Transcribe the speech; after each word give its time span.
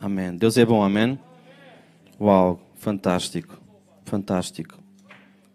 Amém. 0.00 0.36
Deus 0.36 0.56
é 0.56 0.64
bom, 0.64 0.80
amém? 0.80 1.18
Uau, 2.20 2.60
fantástico, 2.76 3.60
fantástico. 4.04 4.78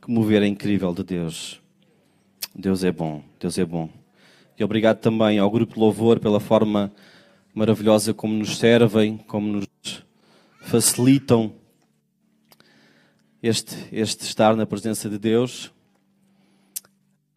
Que 0.02 0.12
mover 0.12 0.44
incrível 0.44 0.94
de 0.94 1.02
Deus. 1.02 1.62
Deus 2.54 2.84
é 2.84 2.92
bom, 2.92 3.24
Deus 3.40 3.58
é 3.58 3.64
bom. 3.64 3.90
E 4.60 4.64
obrigado 4.64 5.00
também 5.00 5.40
ao 5.40 5.50
Grupo 5.50 5.76
de 5.76 5.80
Louvor 5.80 6.20
pela 6.20 6.42
forma 6.42 6.92
maravilhosa 7.54 8.14
como 8.14 8.34
nos 8.34 8.58
servem, 8.58 9.18
como 9.18 9.48
nos 9.48 10.04
facilitam 10.60 11.54
este, 13.42 13.78
este 13.94 14.26
estar 14.26 14.58
na 14.58 14.66
presença 14.66 15.10
de 15.10 15.18
Deus. 15.18 15.72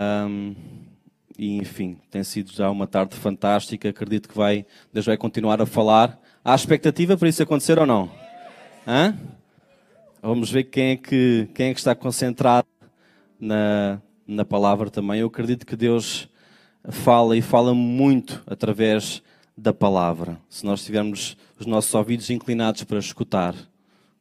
Um, 0.01 0.57
e 1.39 1.57
enfim, 1.57 1.99
tem 2.11 2.25
sido 2.25 2.51
já 2.51 2.69
uma 2.69 2.89
tarde 2.89 3.15
fantástica. 3.15 3.91
Acredito 3.91 4.29
que 4.29 4.37
vai, 4.37 4.67
Deus 4.93 5.07
vai 5.07 5.17
continuar 5.17 5.63
a 5.63 5.67
falar. 5.67 6.21
Há 6.49 6.55
expectativa 6.55 7.17
para 7.17 7.29
isso 7.29 7.43
acontecer 7.43 7.77
ou 7.77 7.85
não? 7.85 8.09
Hã? 8.87 9.19
Vamos 10.23 10.49
ver 10.49 10.63
quem 10.63 10.91
é 10.91 10.97
que, 10.97 11.49
quem 11.53 11.71
é 11.71 11.75
que 11.75 11.81
está 11.81 11.93
concentrado 11.93 12.69
na, 13.41 14.01
na 14.25 14.45
palavra 14.45 14.89
também. 14.89 15.19
Eu 15.19 15.27
acredito 15.27 15.67
que 15.67 15.75
Deus 15.75 16.29
fala 16.89 17.37
e 17.37 17.43
fala 17.43 17.75
muito 17.75 18.45
através 18.47 19.25
da 19.57 19.73
palavra. 19.73 20.41
Se 20.49 20.65
nós 20.65 20.85
tivermos 20.85 21.37
os 21.59 21.67
nossos 21.67 21.93
ouvidos 21.93 22.31
inclinados 22.31 22.85
para 22.85 23.01
escutar, 23.01 23.53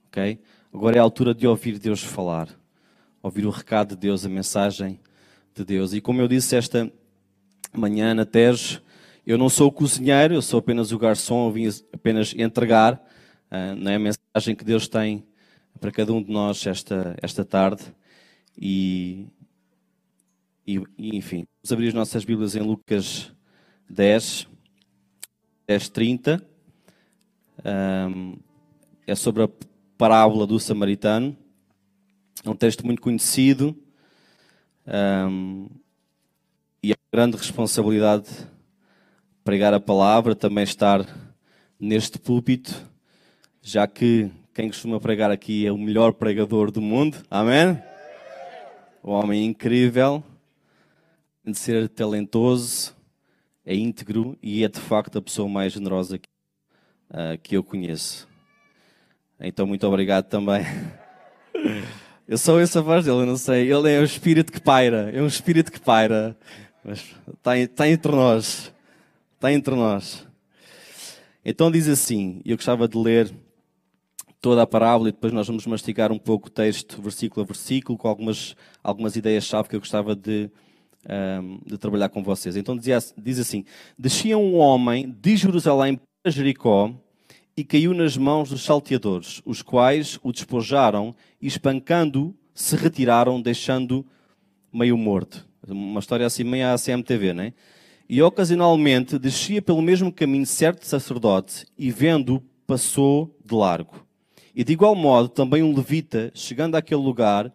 ok? 0.07 0.39
Agora 0.73 0.95
é 0.95 0.99
a 0.99 1.03
altura 1.03 1.31
de 1.31 1.45
ouvir 1.45 1.77
Deus 1.77 2.02
falar, 2.02 2.49
ouvir 3.21 3.45
o 3.45 3.52
recado 3.52 3.89
de 3.89 3.97
Deus, 3.97 4.25
a 4.25 4.30
mensagem 4.30 4.99
de 5.53 5.63
Deus. 5.63 5.94
E 5.94 6.02
como 6.02 6.21
eu 6.21 6.27
disse 6.27 6.55
esta 6.55 6.91
manhã 7.71 8.16
na 8.16 8.25
Tejo, 8.25 8.81
eu 9.25 9.38
não 9.38 9.49
sou 9.49 9.70
o 9.70 9.71
cozinheiro, 9.71 10.35
eu 10.35 10.41
sou 10.41 10.59
apenas 10.59 10.91
o 10.91 10.99
garçom, 10.99 11.47
eu 11.47 11.52
vim 11.52 11.67
apenas 11.91 12.33
entregar 12.38 12.93
uh, 13.52 13.89
a 13.89 13.99
mensagem 13.99 14.55
que 14.55 14.63
Deus 14.63 14.88
tem 14.88 15.25
para 15.79 15.91
cada 15.91 16.13
um 16.13 16.21
de 16.21 16.31
nós 16.31 16.66
esta, 16.67 17.16
esta 17.22 17.44
tarde. 17.44 17.83
E, 18.55 19.27
e, 20.66 20.81
e 20.97 21.17
enfim, 21.17 21.47
vamos 21.63 21.72
abrir 21.72 21.88
as 21.88 21.94
nossas 21.94 22.23
Bíblias 22.23 22.55
em 22.55 22.61
Lucas 22.61 23.31
10, 23.89 24.47
10, 25.67 25.89
30. 25.89 26.45
Um, 27.66 28.38
é 29.07 29.16
sobre 29.16 29.44
a 29.44 29.50
parábola 29.97 30.45
do 30.45 30.59
samaritano. 30.59 31.35
É 32.44 32.50
um 32.50 32.55
texto 32.55 32.85
muito 32.85 33.02
conhecido. 33.02 33.75
Um, 34.88 35.67
e 36.83 36.91
é 36.91 36.95
grande 37.11 37.38
responsabilidade 37.38 38.30
pregar 39.45 39.75
a 39.75 39.79
palavra, 39.79 40.35
também 40.35 40.63
estar 40.63 41.05
neste 41.79 42.17
púlpito, 42.17 42.73
já 43.61 43.85
que 43.85 44.31
quem 44.55 44.67
costuma 44.67 44.99
pregar 44.99 45.29
aqui 45.29 45.67
é 45.67 45.71
o 45.71 45.77
melhor 45.77 46.13
pregador 46.13 46.71
do 46.71 46.81
mundo. 46.81 47.15
Amém? 47.29 47.79
O 49.03 49.11
homem 49.11 49.45
incrível, 49.45 50.23
de 51.45 51.55
ser 51.55 51.88
talentoso, 51.89 52.95
é 53.63 53.75
íntegro 53.75 54.35
e 54.41 54.63
é 54.63 54.67
de 54.67 54.79
facto 54.79 55.19
a 55.19 55.21
pessoa 55.21 55.47
mais 55.47 55.73
generosa 55.73 56.17
que, 56.17 56.27
uh, 57.11 57.38
que 57.43 57.55
eu 57.55 57.63
conheço. 57.63 58.27
Então, 59.39 59.67
muito 59.67 59.85
obrigado 59.85 60.25
também. 60.25 60.63
Eu 62.27 62.39
sou 62.39 62.59
essa 62.59 62.81
voz 62.81 63.05
dele, 63.05 63.19
eu 63.19 63.25
não 63.27 63.38
sei. 63.38 63.71
Ele 63.71 63.93
é 63.93 63.99
o 63.99 64.03
espírito 64.03 64.51
que 64.51 64.59
paira, 64.59 65.11
é 65.13 65.21
um 65.21 65.27
espírito 65.27 65.71
que 65.71 65.79
paira. 65.79 66.35
Mas 66.83 67.05
está, 67.31 67.55
está 67.55 67.88
entre 67.88 68.11
nós. 68.11 68.73
Está 69.45 69.53
entre 69.53 69.75
nós. 69.75 70.27
Então 71.45 71.69
diz 71.69 71.88
assim, 71.88 72.41
eu 72.43 72.55
gostava 72.55 72.88
de 72.88 72.97
ler 72.97 73.31
toda 74.41 74.63
a 74.63 74.65
parábola 74.65 75.09
e 75.09 75.11
depois 75.11 75.31
nós 75.31 75.45
vamos 75.45 75.67
mastigar 75.67 76.11
um 76.11 76.17
pouco 76.17 76.47
o 76.47 76.49
texto, 76.49 76.99
versículo 76.99 77.43
a 77.43 77.45
versículo, 77.45 77.95
com 77.95 78.07
algumas, 78.07 78.55
algumas 78.83 79.16
ideias-chave 79.16 79.69
que 79.69 79.75
eu 79.75 79.79
gostava 79.79 80.16
de, 80.16 80.50
um, 81.07 81.59
de 81.63 81.78
trabalhar 81.78 82.09
com 82.09 82.23
vocês. 82.23 82.55
Então 82.55 82.75
dizia, 82.75 82.97
diz 83.16 83.38
assim: 83.38 83.63
Descia 83.95 84.35
um 84.35 84.55
homem 84.55 85.16
de 85.22 85.38
Jerusalém 85.38 86.01
para 86.23 86.31
Jericó 86.31 86.91
e 87.55 87.63
caiu 87.63 87.94
nas 87.94 88.17
mãos 88.17 88.50
dos 88.50 88.63
salteadores, 88.63 89.44
os 89.45 89.61
quais 89.61 90.17
o 90.23 90.31
despojaram 90.31 91.16
e, 91.39 91.45
espancando, 91.45 92.35
se 92.51 92.75
retiraram, 92.75 93.39
deixando 93.39 94.03
meio 94.73 94.97
morto. 94.97 95.47
Uma 95.67 96.00
história 96.00 96.25
assim 96.25 96.44
meio 96.44 96.67
à 96.67 96.78
CMTV, 96.79 97.31
né? 97.31 97.53
E 98.07 98.21
ocasionalmente 98.21 99.17
descia 99.17 99.61
pelo 99.61 99.81
mesmo 99.81 100.11
caminho 100.11 100.45
certo 100.45 100.85
sacerdote 100.85 101.66
e 101.77 101.91
vendo 101.91 102.43
passou 102.67 103.35
de 103.43 103.53
largo. 103.55 104.05
E 104.53 104.63
de 104.63 104.73
igual 104.73 104.95
modo 104.95 105.27
também 105.27 105.63
um 105.63 105.75
levita, 105.75 106.31
chegando 106.33 106.75
àquele 106.75 107.01
lugar 107.01 107.51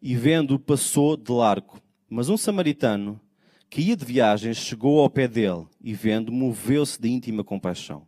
e 0.00 0.14
vendo 0.14 0.58
passou 0.58 1.16
de 1.16 1.32
largo. 1.32 1.80
Mas 2.08 2.28
um 2.28 2.36
samaritano 2.36 3.20
que 3.68 3.80
ia 3.80 3.96
de 3.96 4.04
viagem 4.04 4.54
chegou 4.54 5.00
ao 5.00 5.10
pé 5.10 5.26
dele 5.26 5.66
e 5.82 5.94
vendo 5.94 6.30
moveu-se 6.30 7.00
de 7.00 7.08
íntima 7.08 7.42
compaixão. 7.42 8.06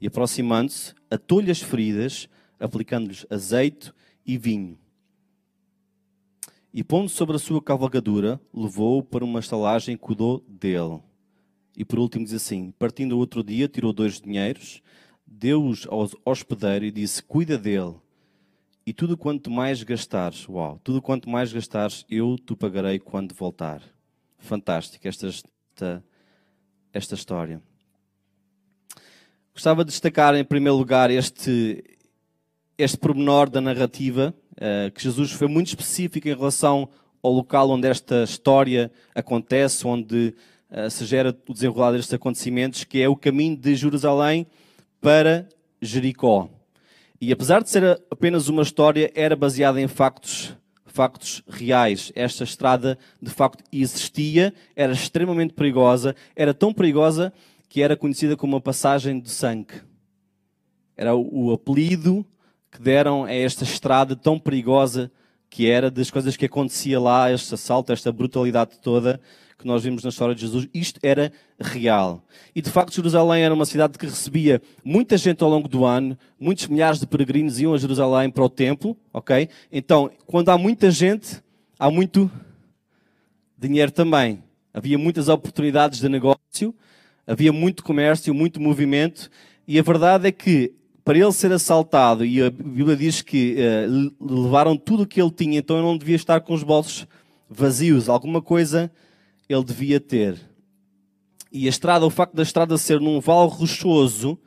E 0.00 0.06
aproximando-se, 0.06 0.94
atou-lhe 1.10 1.50
as 1.50 1.60
feridas, 1.60 2.28
aplicando-lhes 2.58 3.26
azeite 3.30 3.92
e 4.24 4.36
vinho 4.36 4.78
e 6.76 6.84
pondo 6.84 7.08
sobre 7.08 7.36
a 7.36 7.38
sua 7.38 7.62
cavalgadura, 7.62 8.38
levou-o 8.52 9.02
para 9.02 9.24
uma 9.24 9.40
estalagem 9.40 9.94
e 9.94 9.98
cuidou 9.98 10.44
dele. 10.46 11.00
E 11.76 11.84
por 11.84 11.98
último 11.98 12.24
diz 12.24 12.32
assim: 12.32 12.72
partindo 12.78 13.18
outro 13.18 13.44
dia, 13.44 13.68
tirou 13.68 13.92
dois 13.92 14.20
dinheiros, 14.20 14.82
deu-os 15.26 15.86
ao 15.86 16.08
hospedeiro 16.24 16.86
e 16.86 16.90
disse: 16.90 17.22
Cuida 17.22 17.58
dele. 17.58 17.94
E 18.86 18.92
tudo 18.92 19.16
quanto 19.16 19.50
mais 19.50 19.82
gastares, 19.82 20.48
uau, 20.48 20.80
tudo 20.82 21.02
quanto 21.02 21.28
mais 21.28 21.52
gastares, 21.52 22.06
eu 22.08 22.36
te 22.38 22.54
pagarei 22.54 23.00
quando 23.00 23.34
voltar. 23.34 23.82
Fantástico 24.38 25.08
esta, 25.08 25.26
esta, 25.26 26.04
esta 26.92 27.14
história. 27.16 27.60
Gostava 29.52 29.84
de 29.84 29.90
destacar 29.90 30.36
em 30.36 30.44
primeiro 30.44 30.76
lugar 30.76 31.10
este, 31.10 31.82
este 32.78 32.96
pormenor 32.96 33.50
da 33.50 33.60
narrativa 33.60 34.32
eh, 34.56 34.90
que 34.94 35.02
Jesus 35.02 35.32
foi 35.32 35.48
muito 35.48 35.68
específico 35.68 36.28
em 36.28 36.34
relação 36.34 36.88
ao 37.22 37.32
local 37.32 37.70
onde 37.70 37.88
esta 37.88 38.22
história 38.22 38.92
acontece, 39.14 39.84
onde 39.86 40.32
uh, 40.70 40.90
se 40.90 41.04
gera 41.04 41.36
o 41.48 41.52
desenrolar 41.52 41.92
destes 41.92 42.14
acontecimentos, 42.14 42.84
que 42.84 43.00
é 43.00 43.08
o 43.08 43.16
caminho 43.16 43.56
de 43.56 43.74
Jerusalém 43.74 44.46
para 45.00 45.48
Jericó. 45.80 46.48
E 47.20 47.32
apesar 47.32 47.62
de 47.62 47.70
ser 47.70 48.00
apenas 48.10 48.48
uma 48.48 48.62
história, 48.62 49.10
era 49.14 49.34
baseada 49.34 49.80
em 49.80 49.88
factos, 49.88 50.54
factos 50.84 51.42
reais. 51.48 52.12
Esta 52.14 52.44
estrada 52.44 52.98
de 53.20 53.30
facto 53.30 53.64
existia, 53.72 54.52
era 54.74 54.92
extremamente 54.92 55.54
perigosa, 55.54 56.14
era 56.34 56.52
tão 56.52 56.72
perigosa 56.72 57.32
que 57.68 57.82
era 57.82 57.96
conhecida 57.96 58.36
como 58.36 58.56
a 58.56 58.60
passagem 58.60 59.18
do 59.18 59.28
sangue. 59.28 59.82
Era 60.96 61.14
o 61.14 61.52
apelido 61.52 62.24
que 62.70 62.80
deram 62.80 63.24
a 63.24 63.32
esta 63.32 63.64
estrada 63.64 64.14
tão 64.14 64.38
perigosa 64.38 65.10
que 65.48 65.70
era, 65.70 65.90
das 65.90 66.10
coisas 66.10 66.36
que 66.36 66.46
acontecia 66.46 67.00
lá, 67.00 67.30
este 67.30 67.54
assalto, 67.54 67.92
esta 67.92 68.12
brutalidade 68.12 68.78
toda 68.78 69.20
que 69.66 69.72
nós 69.72 69.82
vimos 69.82 70.04
na 70.04 70.10
história 70.10 70.34
de 70.34 70.40
Jesus, 70.40 70.68
isto 70.72 71.00
era 71.02 71.32
real. 71.60 72.22
E 72.54 72.62
de 72.62 72.70
facto, 72.70 72.94
Jerusalém 72.94 73.42
era 73.42 73.52
uma 73.52 73.66
cidade 73.66 73.98
que 73.98 74.06
recebia 74.06 74.62
muita 74.84 75.18
gente 75.18 75.42
ao 75.42 75.50
longo 75.50 75.66
do 75.66 75.84
ano, 75.84 76.16
muitos 76.38 76.68
milhares 76.68 77.00
de 77.00 77.06
peregrinos 77.06 77.58
iam 77.58 77.74
a 77.74 77.78
Jerusalém 77.78 78.30
para 78.30 78.44
o 78.44 78.48
templo, 78.48 78.96
ok? 79.12 79.48
Então, 79.72 80.08
quando 80.24 80.50
há 80.50 80.56
muita 80.56 80.88
gente, 80.90 81.42
há 81.78 81.90
muito 81.90 82.30
dinheiro 83.58 83.90
também. 83.90 84.42
Havia 84.72 84.96
muitas 84.96 85.28
oportunidades 85.28 85.98
de 85.98 86.08
negócio, 86.08 86.72
havia 87.26 87.52
muito 87.52 87.82
comércio, 87.82 88.32
muito 88.32 88.60
movimento, 88.60 89.28
e 89.66 89.80
a 89.80 89.82
verdade 89.82 90.28
é 90.28 90.32
que 90.32 90.72
para 91.04 91.18
ele 91.18 91.32
ser 91.32 91.50
assaltado, 91.50 92.24
e 92.24 92.42
a 92.42 92.50
Bíblia 92.50 92.96
diz 92.96 93.20
que 93.20 93.56
uh, 93.56 94.42
levaram 94.42 94.76
tudo 94.76 95.02
o 95.02 95.06
que 95.06 95.20
ele 95.20 95.30
tinha, 95.30 95.58
então 95.58 95.76
ele 95.76 95.86
não 95.86 95.98
devia 95.98 96.16
estar 96.16 96.40
com 96.40 96.54
os 96.54 96.62
bolsos 96.62 97.06
vazios, 97.48 98.08
alguma 98.08 98.42
coisa 98.42 98.90
ele 99.48 99.64
devia 99.64 100.00
ter. 100.00 100.38
E 101.50 101.66
a 101.66 101.70
estrada, 101.70 102.04
o 102.04 102.10
facto 102.10 102.34
da 102.34 102.42
estrada 102.42 102.76
ser 102.76 103.00
num 103.00 103.20
vale 103.20 103.50
rochoso, 103.50 104.38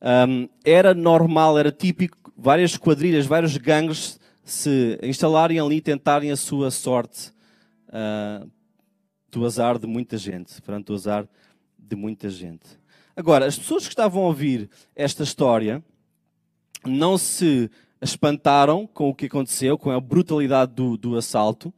um, 0.00 0.48
era 0.64 0.94
normal, 0.94 1.58
era 1.58 1.72
típico, 1.72 2.32
várias 2.36 2.76
quadrilhas, 2.76 3.26
vários 3.26 3.56
gangues 3.56 4.20
se 4.44 4.98
instalarem 5.02 5.58
ali 5.58 5.76
e 5.76 5.80
tentarem 5.80 6.30
a 6.30 6.36
sua 6.36 6.70
sorte 6.70 7.32
uh, 7.88 8.48
do 9.30 9.44
azar 9.44 9.78
de 9.78 9.86
muita 9.86 10.16
gente, 10.16 10.60
perante 10.62 10.92
o 10.92 10.94
azar 10.94 11.28
de 11.78 11.96
muita 11.96 12.30
gente. 12.30 12.78
Agora, 13.16 13.46
as 13.46 13.58
pessoas 13.58 13.84
que 13.84 13.88
estavam 13.88 14.22
a 14.22 14.26
ouvir 14.26 14.70
esta 14.94 15.22
história 15.22 15.82
não 16.84 17.18
se 17.18 17.70
espantaram 18.00 18.86
com 18.86 19.08
o 19.08 19.14
que 19.14 19.26
aconteceu, 19.26 19.78
com 19.78 19.90
a 19.90 20.00
brutalidade 20.00 20.74
do, 20.74 20.96
do 20.96 21.16
assalto. 21.16 21.72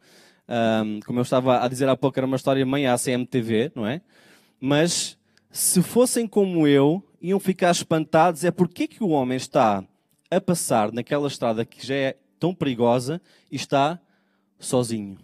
Um, 0.49 1.01
como 1.01 1.19
eu 1.19 1.23
estava 1.23 1.63
a 1.63 1.69
dizer 1.69 1.89
há 1.89 1.97
pouco, 1.97 2.19
era 2.19 2.27
uma 2.27 2.37
história 2.37 2.65
mãe 2.65 2.87
à 2.87 2.97
CMTV, 2.97 3.73
não 3.75 3.87
é? 3.87 4.01
Mas 4.59 5.19
se 5.51 5.83
fossem 5.83 6.27
como 6.27 6.67
eu, 6.67 7.05
iam 7.21 7.39
ficar 7.39 7.71
espantados 7.71 8.45
é 8.45 8.51
porque 8.51 8.89
que 8.89 9.03
o 9.03 9.09
homem 9.09 9.37
está 9.37 9.85
a 10.31 10.41
passar 10.41 10.93
naquela 10.93 11.29
estrada 11.29 11.65
que 11.65 11.87
já 11.87 11.95
é 11.95 12.17
tão 12.39 12.55
perigosa 12.55 13.21
e 13.51 13.57
está 13.57 14.01
sozinho. 14.59 15.19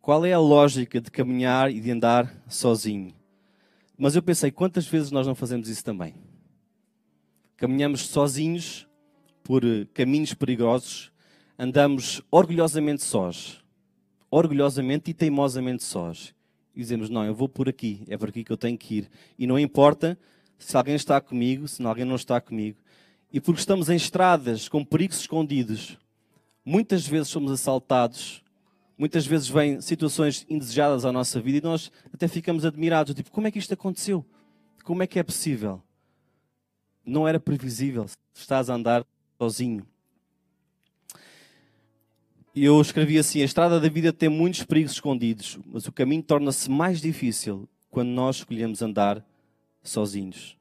Qual 0.00 0.24
é 0.24 0.32
a 0.32 0.38
lógica 0.38 1.00
de 1.00 1.10
caminhar 1.10 1.70
e 1.70 1.80
de 1.80 1.90
andar 1.90 2.32
sozinho? 2.48 3.14
Mas 3.96 4.14
eu 4.14 4.22
pensei, 4.22 4.50
quantas 4.50 4.86
vezes 4.86 5.10
nós 5.10 5.26
não 5.26 5.34
fazemos 5.34 5.68
isso 5.68 5.84
também? 5.84 6.14
Caminhamos 7.56 8.06
sozinhos 8.06 8.86
por 9.42 9.62
caminhos 9.92 10.34
perigosos, 10.34 11.10
andamos 11.58 12.22
orgulhosamente 12.30 13.02
sós, 13.02 13.60
orgulhosamente 14.30 15.10
e 15.10 15.14
teimosamente 15.14 15.82
sós. 15.82 16.34
E 16.74 16.80
dizemos: 16.80 17.08
Não, 17.08 17.24
eu 17.24 17.34
vou 17.34 17.48
por 17.48 17.68
aqui, 17.68 18.02
é 18.08 18.16
por 18.16 18.28
aqui 18.28 18.44
que 18.44 18.52
eu 18.52 18.56
tenho 18.56 18.76
que 18.76 18.96
ir. 18.96 19.10
E 19.38 19.46
não 19.46 19.58
importa 19.58 20.18
se 20.58 20.76
alguém 20.76 20.94
está 20.94 21.20
comigo, 21.20 21.68
se 21.68 21.82
alguém 21.84 22.04
não 22.04 22.16
está 22.16 22.40
comigo. 22.40 22.78
E 23.32 23.40
porque 23.40 23.60
estamos 23.60 23.88
em 23.88 23.96
estradas 23.96 24.68
com 24.68 24.84
perigos 24.84 25.20
escondidos, 25.20 25.98
muitas 26.64 27.06
vezes 27.06 27.28
somos 27.28 27.52
assaltados, 27.52 28.42
muitas 28.96 29.26
vezes 29.26 29.48
vêm 29.48 29.80
situações 29.80 30.46
indesejadas 30.48 31.04
à 31.04 31.12
nossa 31.12 31.40
vida 31.40 31.58
e 31.58 31.60
nós 31.60 31.92
até 32.12 32.26
ficamos 32.26 32.64
admirados, 32.64 33.14
tipo, 33.14 33.30
como 33.30 33.46
é 33.46 33.50
que 33.50 33.58
isto 33.58 33.74
aconteceu? 33.74 34.24
Como 34.82 35.02
é 35.02 35.06
que 35.06 35.18
é 35.18 35.22
possível? 35.22 35.82
Não 37.04 37.28
era 37.28 37.38
previsível, 37.38 38.06
estás 38.34 38.68
a 38.68 38.74
andar 38.74 39.04
sozinho. 39.38 39.86
E 42.58 42.64
eu 42.64 42.80
escrevi 42.80 43.16
assim: 43.16 43.40
a 43.40 43.44
estrada 43.44 43.78
da 43.78 43.88
vida 43.88 44.12
tem 44.12 44.28
muitos 44.28 44.64
perigos 44.64 44.90
escondidos, 44.90 45.60
mas 45.64 45.86
o 45.86 45.92
caminho 45.92 46.24
torna-se 46.24 46.68
mais 46.68 47.00
difícil 47.00 47.68
quando 47.88 48.08
nós 48.08 48.38
escolhemos 48.38 48.82
andar 48.82 49.24
sozinhos. 49.80 50.58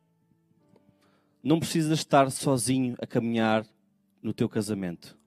Não 1.42 1.60
precisas 1.60 1.98
estar 1.98 2.30
sozinho 2.30 2.96
a 3.02 3.08
caminhar 3.08 3.66
no 4.22 4.32
teu 4.32 4.48
casamento. 4.48 5.18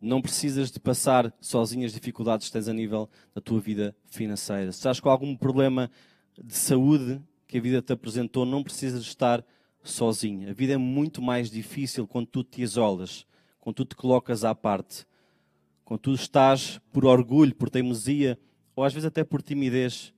Não 0.00 0.22
precisas 0.22 0.70
de 0.70 0.80
passar 0.80 1.30
sozinho 1.42 1.84
as 1.84 1.92
dificuldades 1.92 2.46
que 2.46 2.54
tens 2.54 2.68
a 2.68 2.72
nível 2.72 3.06
da 3.34 3.42
tua 3.42 3.60
vida 3.60 3.94
financeira. 4.06 4.72
Se 4.72 4.78
estás 4.78 4.98
com 4.98 5.10
algum 5.10 5.36
problema 5.36 5.90
de 6.42 6.54
saúde 6.54 7.20
que 7.46 7.58
a 7.58 7.60
vida 7.60 7.82
te 7.82 7.92
apresentou, 7.92 8.46
não 8.46 8.62
precisas 8.62 9.02
estar 9.02 9.44
sozinho. 9.82 10.48
A 10.48 10.54
vida 10.54 10.72
é 10.72 10.78
muito 10.78 11.20
mais 11.20 11.50
difícil 11.50 12.06
quando 12.06 12.28
tu 12.28 12.42
te 12.42 12.62
isolas, 12.62 13.26
quando 13.60 13.76
tu 13.76 13.84
te 13.84 13.94
colocas 13.94 14.42
à 14.42 14.54
parte, 14.54 15.04
quando 15.92 16.00
tu 16.00 16.14
estás 16.14 16.80
por 16.90 17.04
orgulho, 17.04 17.54
por 17.54 17.68
teimosia, 17.68 18.38
ou 18.74 18.82
às 18.82 18.94
vezes 18.94 19.06
até 19.06 19.22
por 19.22 19.42
timidez, 19.42 20.14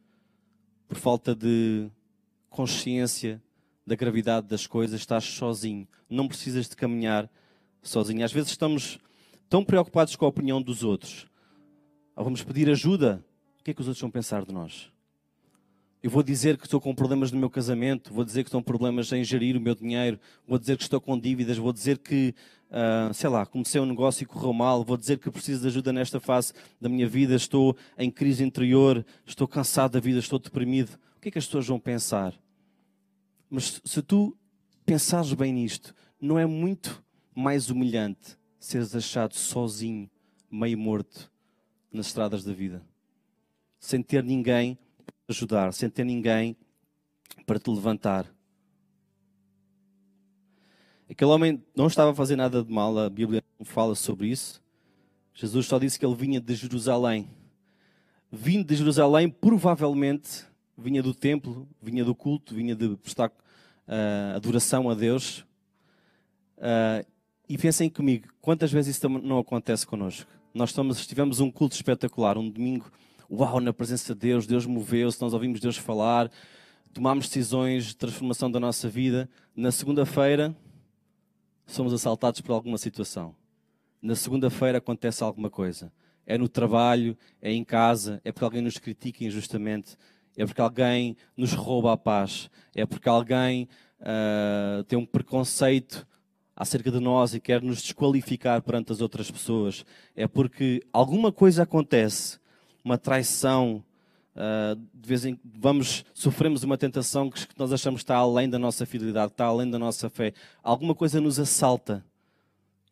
por 0.86 0.96
falta 0.96 1.34
de 1.34 1.90
consciência 2.48 3.42
da 3.84 3.96
gravidade 3.96 4.46
das 4.46 4.68
coisas, 4.68 5.00
estás 5.00 5.24
sozinho. 5.24 5.88
Não 6.08 6.28
precisas 6.28 6.68
de 6.68 6.76
caminhar 6.76 7.28
sozinho. 7.82 8.24
Às 8.24 8.32
vezes 8.32 8.50
estamos 8.50 9.00
tão 9.48 9.64
preocupados 9.64 10.14
com 10.14 10.24
a 10.24 10.28
opinião 10.28 10.62
dos 10.62 10.84
outros. 10.84 11.26
Ou 12.14 12.22
vamos 12.22 12.44
pedir 12.44 12.70
ajuda. 12.70 13.24
O 13.58 13.64
que 13.64 13.72
é 13.72 13.74
que 13.74 13.80
os 13.80 13.88
outros 13.88 14.00
vão 14.00 14.12
pensar 14.12 14.44
de 14.44 14.52
nós? 14.52 14.92
Eu 16.04 16.10
vou 16.10 16.22
dizer 16.22 16.58
que 16.58 16.66
estou 16.66 16.82
com 16.82 16.94
problemas 16.94 17.32
no 17.32 17.38
meu 17.38 17.48
casamento, 17.48 18.12
vou 18.12 18.26
dizer 18.26 18.42
que 18.42 18.48
estou 18.48 18.60
com 18.60 18.64
problemas 18.66 19.10
em 19.10 19.24
gerir 19.24 19.56
o 19.56 19.60
meu 19.60 19.74
dinheiro, 19.74 20.20
vou 20.46 20.58
dizer 20.58 20.76
que 20.76 20.82
estou 20.82 21.00
com 21.00 21.18
dívidas, 21.18 21.56
vou 21.56 21.72
dizer 21.72 21.96
que, 21.96 22.34
uh, 22.68 23.14
sei 23.14 23.30
lá, 23.30 23.46
comecei 23.46 23.80
um 23.80 23.86
negócio 23.86 24.22
e 24.22 24.26
correu 24.26 24.52
mal, 24.52 24.84
vou 24.84 24.98
dizer 24.98 25.18
que 25.18 25.30
preciso 25.30 25.62
de 25.62 25.68
ajuda 25.68 25.94
nesta 25.94 26.20
fase 26.20 26.52
da 26.78 26.90
minha 26.90 27.08
vida, 27.08 27.34
estou 27.34 27.74
em 27.96 28.10
crise 28.10 28.44
interior, 28.44 29.02
estou 29.24 29.48
cansado 29.48 29.92
da 29.92 30.00
vida, 30.00 30.18
estou 30.18 30.38
deprimido. 30.38 30.90
O 31.16 31.20
que 31.22 31.28
é 31.28 31.30
que 31.30 31.38
as 31.38 31.46
pessoas 31.46 31.68
vão 31.68 31.80
pensar? 31.80 32.34
Mas 33.48 33.80
se 33.82 34.02
tu 34.02 34.36
pensares 34.84 35.32
bem 35.32 35.54
nisto, 35.54 35.94
não 36.20 36.38
é 36.38 36.44
muito 36.44 37.02
mais 37.34 37.70
humilhante 37.70 38.36
seres 38.58 38.94
achado 38.94 39.34
sozinho, 39.34 40.10
meio 40.50 40.76
morto, 40.76 41.32
nas 41.90 42.08
estradas 42.08 42.44
da 42.44 42.52
vida, 42.52 42.84
sem 43.80 44.02
ter 44.02 44.22
ninguém 44.22 44.78
ajudar, 45.28 45.72
sem 45.72 45.88
ter 45.88 46.04
ninguém 46.04 46.56
para 47.46 47.58
te 47.58 47.70
levantar. 47.70 48.26
Aquele 51.08 51.30
homem 51.30 51.62
não 51.74 51.86
estava 51.86 52.10
a 52.10 52.14
fazer 52.14 52.36
nada 52.36 52.62
de 52.62 52.72
mal, 52.72 52.98
a 52.98 53.10
Bíblia 53.10 53.42
não 53.58 53.64
fala 53.64 53.94
sobre 53.94 54.28
isso. 54.28 54.62
Jesus 55.34 55.66
só 55.66 55.78
disse 55.78 55.98
que 55.98 56.06
ele 56.06 56.14
vinha 56.14 56.40
de 56.40 56.54
Jerusalém. 56.54 57.28
Vindo 58.30 58.66
de 58.66 58.76
Jerusalém, 58.76 59.28
provavelmente 59.28 60.44
vinha 60.76 61.02
do 61.02 61.14
templo, 61.14 61.68
vinha 61.80 62.04
do 62.04 62.14
culto, 62.14 62.54
vinha 62.54 62.74
de 62.74 62.96
prestar 62.96 63.28
uh, 63.28 64.36
adoração 64.36 64.88
a 64.88 64.94
Deus. 64.94 65.40
Uh, 66.58 67.06
e 67.48 67.58
pensem 67.58 67.90
comigo, 67.90 68.28
quantas 68.40 68.72
vezes 68.72 68.96
isso 68.96 69.08
não 69.08 69.38
acontece 69.38 69.86
connosco? 69.86 70.30
Nós 70.52 70.70
estamos, 70.70 71.06
tivemos 71.06 71.40
um 71.40 71.50
culto 71.50 71.74
espetacular, 71.74 72.38
um 72.38 72.48
domingo 72.48 72.90
uau, 73.34 73.60
na 73.60 73.72
presença 73.72 74.14
de 74.14 74.20
Deus, 74.20 74.46
Deus 74.46 74.66
moveu-se, 74.66 75.20
nós 75.20 75.32
ouvimos 75.32 75.60
Deus 75.60 75.76
falar, 75.76 76.30
tomámos 76.92 77.26
decisões 77.26 77.86
de 77.86 77.96
transformação 77.96 78.50
da 78.50 78.60
nossa 78.60 78.88
vida. 78.88 79.28
Na 79.54 79.72
segunda-feira, 79.72 80.54
somos 81.66 81.92
assaltados 81.92 82.40
por 82.40 82.52
alguma 82.52 82.78
situação. 82.78 83.34
Na 84.00 84.14
segunda-feira 84.14 84.78
acontece 84.78 85.24
alguma 85.24 85.50
coisa. 85.50 85.92
É 86.26 86.38
no 86.38 86.48
trabalho, 86.48 87.16
é 87.42 87.52
em 87.52 87.64
casa, 87.64 88.20
é 88.24 88.30
porque 88.30 88.44
alguém 88.44 88.62
nos 88.62 88.78
critica 88.78 89.24
injustamente, 89.24 89.96
é 90.36 90.46
porque 90.46 90.60
alguém 90.60 91.16
nos 91.36 91.52
rouba 91.52 91.92
a 91.92 91.96
paz, 91.96 92.48
é 92.74 92.86
porque 92.86 93.08
alguém 93.08 93.68
uh, 94.00 94.84
tem 94.84 94.98
um 94.98 95.04
preconceito 95.04 96.06
acerca 96.56 96.90
de 96.90 97.00
nós 97.00 97.34
e 97.34 97.40
quer 97.40 97.60
nos 97.60 97.82
desqualificar 97.82 98.62
perante 98.62 98.92
as 98.92 99.00
outras 99.00 99.30
pessoas. 99.30 99.84
É 100.14 100.26
porque 100.26 100.82
alguma 100.92 101.32
coisa 101.32 101.64
acontece 101.64 102.38
uma 102.84 102.98
traição, 102.98 103.82
uh, 104.36 104.76
de 104.92 105.08
vez 105.08 105.24
em 105.24 105.40
vamos 105.42 106.04
sofremos 106.12 106.62
uma 106.62 106.76
tentação 106.76 107.30
que 107.30 107.46
nós 107.56 107.72
achamos 107.72 108.00
que 108.00 108.04
está 108.04 108.16
além 108.16 108.48
da 108.48 108.58
nossa 108.58 108.84
fidelidade, 108.84 109.32
está 109.32 109.46
além 109.46 109.70
da 109.70 109.78
nossa 109.78 110.10
fé. 110.10 110.34
Alguma 110.62 110.94
coisa 110.94 111.20
nos 111.20 111.40
assalta 111.40 112.04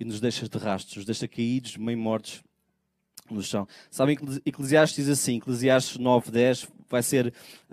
e 0.00 0.04
nos 0.04 0.18
deixa 0.18 0.48
de 0.48 0.58
rastros, 0.58 0.96
nos 0.96 1.04
deixa 1.04 1.28
caídos, 1.28 1.76
meio 1.76 1.98
mortos 1.98 2.42
no 3.30 3.42
chão. 3.42 3.68
Sabem 3.90 4.16
que 4.16 4.24
Eclesiastes 4.46 5.04
diz 5.04 5.20
assim, 5.20 5.36
Eclesiastes 5.36 5.98
9, 5.98 6.30
10, 6.30 6.68
vai 6.88 7.02
ser 7.02 7.32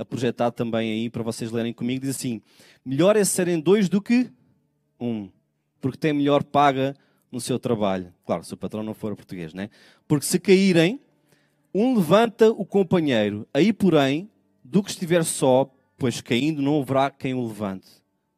projetado 0.10 0.56
também 0.56 0.92
aí 0.92 1.10
para 1.10 1.24
vocês 1.24 1.52
lerem 1.52 1.74
comigo, 1.74 2.02
diz 2.02 2.16
assim, 2.16 2.42
melhor 2.86 3.16
é 3.16 3.24
serem 3.24 3.60
dois 3.60 3.90
do 3.90 4.02
que 4.02 4.32
um, 5.00 5.30
porque 5.82 5.98
tem 5.98 6.14
melhor 6.14 6.44
paga 6.44 6.96
no 7.32 7.40
seu 7.40 7.60
trabalho. 7.60 8.14
Claro, 8.26 8.44
se 8.44 8.54
o 8.54 8.58
patrão 8.58 8.84
não 8.84 8.94
for 8.94 9.16
português, 9.16 9.54
né? 9.54 9.70
Porque 10.08 10.26
se 10.26 10.40
caírem, 10.40 11.00
um 11.74 11.96
levanta 11.96 12.50
o 12.52 12.66
companheiro, 12.66 13.48
aí, 13.54 13.72
porém, 13.72 14.30
do 14.64 14.84
que 14.84 14.90
estiver 14.90 15.24
só, 15.24 15.72
pois 15.98 16.22
caindo 16.22 16.62
não 16.62 16.82
haverá 16.82 17.10
quem 17.10 17.34
o 17.34 17.48
levante. 17.48 17.90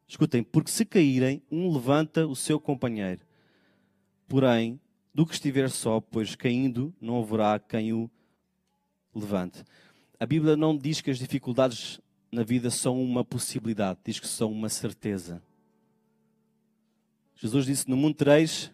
Escutem, 0.08 0.44
porque 0.44 0.72
se 0.72 0.84
caírem, 0.84 1.42
um 1.50 1.72
levanta 1.72 2.28
o 2.28 2.36
seu 2.36 2.60
companheiro. 2.60 3.22
Porém, 4.28 4.80
do 5.14 5.26
que 5.26 5.34
estiver 5.34 5.70
só, 5.70 6.02
pois 6.02 6.36
caindo 6.36 6.94
não 7.00 7.22
haverá 7.22 7.60
quem 7.60 7.94
o 7.94 8.10
levante. 9.14 9.64
A 10.20 10.26
Bíblia 10.26 10.56
não 10.56 10.78
diz 10.78 11.02
que 11.02 11.12
as 11.12 11.18
dificuldades 11.18 12.00
na 12.32 12.44
vida 12.44 12.70
são 12.70 13.02
uma 13.02 13.24
possibilidade, 13.24 14.00
diz 14.04 14.20
que 14.20 14.28
são 14.28 14.52
uma 14.52 14.70
certeza. 14.70 15.42
Jesus 17.36 17.66
disse: 17.66 17.90
No 17.90 17.98
mundo 17.98 18.16
tereis 18.16 18.72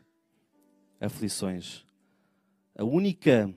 aflições. 1.00 1.86
A 2.76 2.84
única 2.84 3.54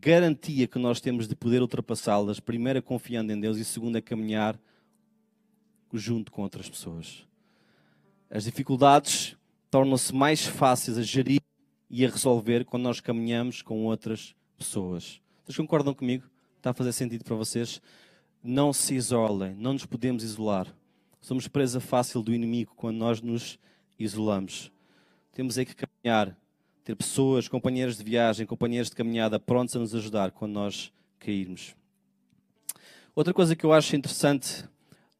garantia 0.00 0.66
que 0.66 0.78
nós 0.78 1.00
temos 1.00 1.28
de 1.28 1.36
poder 1.36 1.60
ultrapassá-las, 1.60 2.40
primeiro 2.40 2.78
é 2.78 2.82
confiando 2.82 3.32
em 3.32 3.38
Deus 3.38 3.58
e 3.58 3.64
segundo 3.64 3.98
é 3.98 4.00
caminhar 4.00 4.58
junto 5.92 6.32
com 6.32 6.42
outras 6.42 6.70
pessoas. 6.70 7.26
As 8.30 8.44
dificuldades 8.44 9.36
tornam-se 9.70 10.14
mais 10.14 10.46
fáceis 10.46 10.96
a 10.96 11.02
gerir 11.02 11.42
e 11.90 12.06
a 12.06 12.08
resolver 12.08 12.64
quando 12.64 12.84
nós 12.84 13.00
caminhamos 13.00 13.60
com 13.60 13.84
outras 13.84 14.34
pessoas. 14.56 15.20
Vocês 15.44 15.56
concordam 15.56 15.92
comigo? 15.92 16.24
Está 16.56 16.70
a 16.70 16.74
fazer 16.74 16.92
sentido 16.92 17.24
para 17.24 17.36
vocês? 17.36 17.82
Não 18.42 18.72
se 18.72 18.94
isolem, 18.94 19.54
não 19.54 19.74
nos 19.74 19.84
podemos 19.84 20.24
isolar. 20.24 20.66
Somos 21.20 21.46
presa 21.46 21.80
fácil 21.80 22.22
do 22.22 22.32
inimigo 22.32 22.72
quando 22.74 22.96
nós 22.96 23.20
nos 23.20 23.58
isolamos. 23.98 24.72
Temos 25.32 25.58
é 25.58 25.64
que 25.66 25.76
caminhar 25.76 26.36
ter 26.84 26.96
pessoas, 26.96 27.48
companheiros 27.48 27.96
de 27.96 28.04
viagem, 28.04 28.46
companheiros 28.46 28.90
de 28.90 28.96
caminhada 28.96 29.38
prontos 29.38 29.76
a 29.76 29.78
nos 29.78 29.94
ajudar 29.94 30.32
quando 30.32 30.52
nós 30.52 30.92
cairmos. 31.18 31.74
Outra 33.14 33.32
coisa 33.32 33.54
que 33.54 33.64
eu 33.64 33.72
acho 33.72 33.94
interessante 33.94 34.64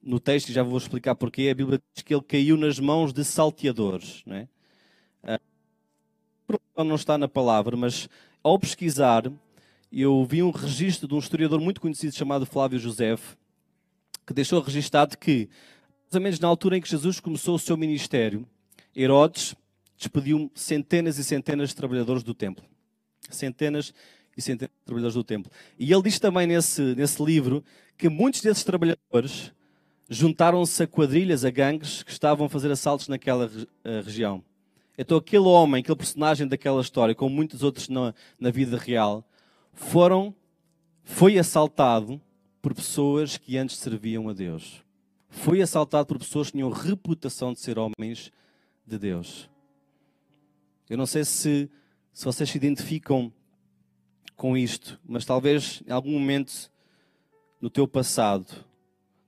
no 0.02 0.18
texto, 0.18 0.48
e 0.48 0.52
já 0.52 0.62
vou 0.62 0.76
explicar 0.76 1.14
porquê, 1.14 1.48
a 1.50 1.54
Bíblia 1.54 1.80
diz 1.94 2.02
que 2.02 2.14
ele 2.14 2.22
caiu 2.22 2.56
nas 2.56 2.80
mãos 2.80 3.12
de 3.12 3.24
salteadores. 3.24 4.22
Não, 4.26 4.36
é? 4.36 4.48
Ah, 5.22 6.84
não 6.84 6.96
está 6.96 7.16
na 7.16 7.28
palavra, 7.28 7.76
mas 7.76 8.08
ao 8.42 8.58
pesquisar, 8.58 9.30
eu 9.92 10.24
vi 10.24 10.42
um 10.42 10.50
registro 10.50 11.06
de 11.06 11.14
um 11.14 11.18
historiador 11.18 11.60
muito 11.60 11.80
conhecido 11.80 12.14
chamado 12.14 12.44
Flávio 12.44 12.78
José, 12.78 13.16
que 14.26 14.34
deixou 14.34 14.60
registado 14.60 15.16
que 15.16 15.48
mais 16.04 16.14
ou 16.14 16.20
menos 16.20 16.40
na 16.40 16.48
altura 16.48 16.76
em 16.76 16.80
que 16.80 16.88
Jesus 16.88 17.20
começou 17.20 17.54
o 17.54 17.58
seu 17.58 17.76
ministério, 17.76 18.46
Herodes 18.94 19.54
despediu 20.02 20.50
centenas 20.54 21.18
e 21.18 21.24
centenas 21.24 21.68
de 21.70 21.76
trabalhadores 21.76 22.22
do 22.22 22.34
templo. 22.34 22.64
Centenas 23.30 23.94
e 24.36 24.42
centenas 24.42 24.74
de 24.74 24.84
trabalhadores 24.84 25.14
do 25.14 25.24
templo. 25.24 25.50
E 25.78 25.92
ele 25.92 26.02
diz 26.02 26.18
também 26.18 26.46
nesse, 26.46 26.94
nesse 26.94 27.22
livro 27.22 27.64
que 27.96 28.08
muitos 28.08 28.40
desses 28.40 28.64
trabalhadores 28.64 29.52
juntaram-se 30.08 30.82
a 30.82 30.86
quadrilhas, 30.86 31.44
a 31.44 31.50
gangues, 31.50 32.02
que 32.02 32.10
estavam 32.10 32.46
a 32.46 32.48
fazer 32.48 32.70
assaltos 32.70 33.08
naquela 33.08 33.46
uh, 33.46 34.04
região. 34.04 34.42
Então 34.98 35.16
aquele 35.16 35.44
homem, 35.44 35.80
aquele 35.80 35.96
personagem 35.96 36.46
daquela 36.46 36.80
história, 36.80 37.14
como 37.14 37.34
muitos 37.34 37.62
outros 37.62 37.88
na, 37.88 38.12
na 38.38 38.50
vida 38.50 38.76
real, 38.76 39.24
foram, 39.72 40.34
foi 41.04 41.38
assaltado 41.38 42.20
por 42.60 42.74
pessoas 42.74 43.38
que 43.38 43.56
antes 43.56 43.76
serviam 43.76 44.28
a 44.28 44.32
Deus. 44.32 44.82
Foi 45.28 45.62
assaltado 45.62 46.06
por 46.06 46.18
pessoas 46.18 46.48
que 46.48 46.58
tinham 46.58 46.70
reputação 46.70 47.52
de 47.52 47.60
ser 47.60 47.78
homens 47.78 48.30
de 48.86 48.98
Deus. 48.98 49.48
Eu 50.92 50.98
não 50.98 51.06
sei 51.06 51.24
se, 51.24 51.70
se 52.12 52.24
vocês 52.26 52.50
se 52.50 52.58
identificam 52.58 53.32
com 54.36 54.54
isto, 54.58 55.00
mas 55.02 55.24
talvez 55.24 55.82
em 55.88 55.90
algum 55.90 56.10
momento 56.10 56.70
no 57.62 57.70
teu 57.70 57.88
passado 57.88 58.62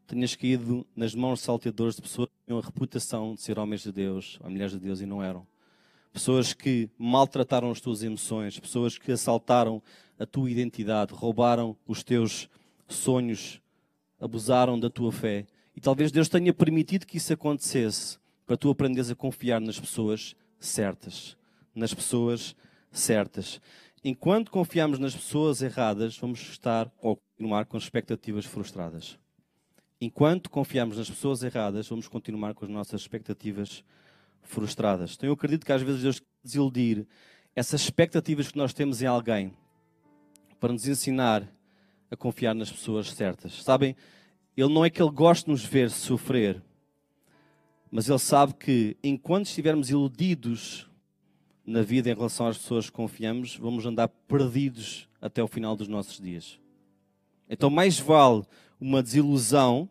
tenhas 0.06 0.36
caído 0.36 0.86
nas 0.94 1.14
mãos 1.14 1.40
salteadores 1.40 1.96
de 1.96 2.02
pessoas 2.02 2.28
que 2.28 2.34
tinham 2.44 2.58
a 2.58 2.62
reputação 2.62 3.34
de 3.34 3.40
ser 3.40 3.58
homens 3.58 3.80
de 3.80 3.90
Deus, 3.90 4.38
ou 4.44 4.50
mulheres 4.50 4.72
de 4.72 4.78
Deus 4.78 5.00
e 5.00 5.06
não 5.06 5.22
eram. 5.22 5.46
Pessoas 6.12 6.52
que 6.52 6.90
maltrataram 6.98 7.70
as 7.70 7.80
tuas 7.80 8.02
emoções, 8.02 8.60
pessoas 8.60 8.98
que 8.98 9.10
assaltaram 9.10 9.82
a 10.18 10.26
tua 10.26 10.50
identidade, 10.50 11.14
roubaram 11.14 11.74
os 11.86 12.02
teus 12.02 12.46
sonhos, 12.86 13.58
abusaram 14.20 14.78
da 14.78 14.90
tua 14.90 15.10
fé. 15.10 15.46
E 15.74 15.80
talvez 15.80 16.12
Deus 16.12 16.28
tenha 16.28 16.52
permitido 16.52 17.06
que 17.06 17.16
isso 17.16 17.32
acontecesse 17.32 18.18
para 18.44 18.54
tu 18.54 18.68
aprenderes 18.68 19.10
a 19.10 19.14
confiar 19.14 19.62
nas 19.62 19.80
pessoas 19.80 20.36
certas. 20.60 21.34
Nas 21.74 21.92
pessoas 21.92 22.54
certas. 22.90 23.60
Enquanto 24.02 24.50
confiamos 24.50 24.98
nas 24.98 25.14
pessoas 25.14 25.62
erradas, 25.62 26.16
vamos 26.18 26.40
estar 26.40 26.92
ou 27.00 27.16
continuar 27.16 27.64
com 27.64 27.76
expectativas 27.76 28.44
frustradas. 28.44 29.18
Enquanto 30.00 30.50
confiamos 30.50 30.98
nas 30.98 31.08
pessoas 31.08 31.42
erradas, 31.42 31.88
vamos 31.88 32.06
continuar 32.06 32.52
com 32.52 32.64
as 32.64 32.70
nossas 32.70 33.00
expectativas 33.00 33.82
frustradas. 34.42 35.14
Então 35.14 35.28
eu 35.28 35.32
acredito 35.32 35.64
que 35.64 35.72
às 35.72 35.82
vezes 35.82 36.02
Deus 36.02 36.20
quer 36.20 36.26
desiludir 36.44 37.06
essas 37.56 37.80
expectativas 37.80 38.50
que 38.50 38.58
nós 38.58 38.74
temos 38.74 39.00
em 39.00 39.06
alguém 39.06 39.52
para 40.60 40.72
nos 40.72 40.86
ensinar 40.86 41.48
a 42.10 42.16
confiar 42.16 42.54
nas 42.54 42.70
pessoas 42.70 43.10
certas. 43.10 43.62
Sabem, 43.62 43.96
Ele 44.56 44.72
não 44.72 44.84
é 44.84 44.90
que 44.90 45.02
Ele 45.02 45.10
goste 45.10 45.46
de 45.46 45.50
nos 45.50 45.64
ver 45.64 45.90
sofrer, 45.90 46.62
mas 47.90 48.08
Ele 48.08 48.18
sabe 48.18 48.54
que 48.54 48.96
enquanto 49.02 49.46
estivermos 49.46 49.88
iludidos 49.88 50.90
na 51.66 51.82
vida 51.82 52.10
em 52.10 52.14
relação 52.14 52.46
às 52.46 52.58
pessoas 52.58 52.86
que 52.86 52.92
confiamos, 52.92 53.56
vamos 53.56 53.86
andar 53.86 54.08
perdidos 54.08 55.08
até 55.20 55.42
o 55.42 55.48
final 55.48 55.74
dos 55.74 55.88
nossos 55.88 56.20
dias. 56.20 56.58
Então, 57.48 57.70
mais 57.70 57.98
vale 57.98 58.42
uma 58.80 59.02
desilusão 59.02 59.88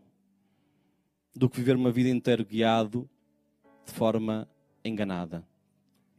do 1.35 1.49
que 1.49 1.57
viver 1.57 1.75
uma 1.75 1.91
vida 1.91 2.09
inteira 2.09 2.43
guiado 2.43 3.09
de 3.85 3.91
forma 3.91 4.47
enganada 4.85 5.43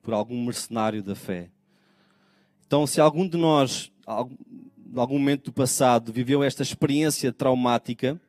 por 0.02 0.12
algum 0.12 0.44
mercenário 0.44 1.02
da 1.02 1.14
fé. 1.14 1.50
Então, 2.66 2.86
se 2.86 3.00
algum 3.00 3.28
de 3.28 3.36
nós, 3.36 3.92
em 4.06 4.98
algum 4.98 5.18
momento 5.18 5.44
do 5.44 5.52
passado, 5.52 6.12
viveu 6.12 6.42
esta 6.42 6.62
experiência 6.62 7.32
traumática, 7.32 8.20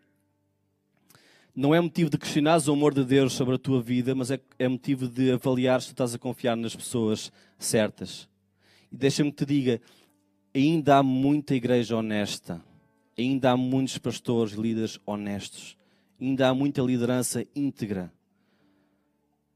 não 1.56 1.74
é 1.74 1.80
motivo 1.80 2.10
de 2.10 2.18
questionares 2.18 2.68
o 2.68 2.74
amor 2.74 2.94
de 2.94 3.06
Deus 3.06 3.32
sobre 3.32 3.56
a 3.56 3.58
tua 3.58 3.82
vida, 3.82 4.14
mas 4.14 4.30
é, 4.30 4.40
é 4.60 4.68
motivo 4.68 5.08
de 5.08 5.32
avaliar 5.32 5.82
se 5.82 5.88
tu 5.88 5.92
estás 5.92 6.14
a 6.14 6.20
confiar 6.20 6.58
nas 6.58 6.76
pessoas 6.76 7.32
certas. 7.58 8.28
E 8.92 8.98
deixa-me 8.98 9.32
que 9.32 9.46
te 9.46 9.46
diga, 9.46 9.82
ainda 10.54 10.98
há 10.98 11.04
muita 11.04 11.56
igreja 11.56 11.96
honesta, 11.96 12.62
ainda 13.18 13.52
há 13.52 13.58
muitos 13.58 13.98
pastores, 13.98 14.54
líderes 14.54 15.00
honestos, 15.06 15.78
ainda 16.20 16.50
há 16.50 16.54
muita 16.54 16.82
liderança 16.82 17.46
íntegra. 17.56 18.12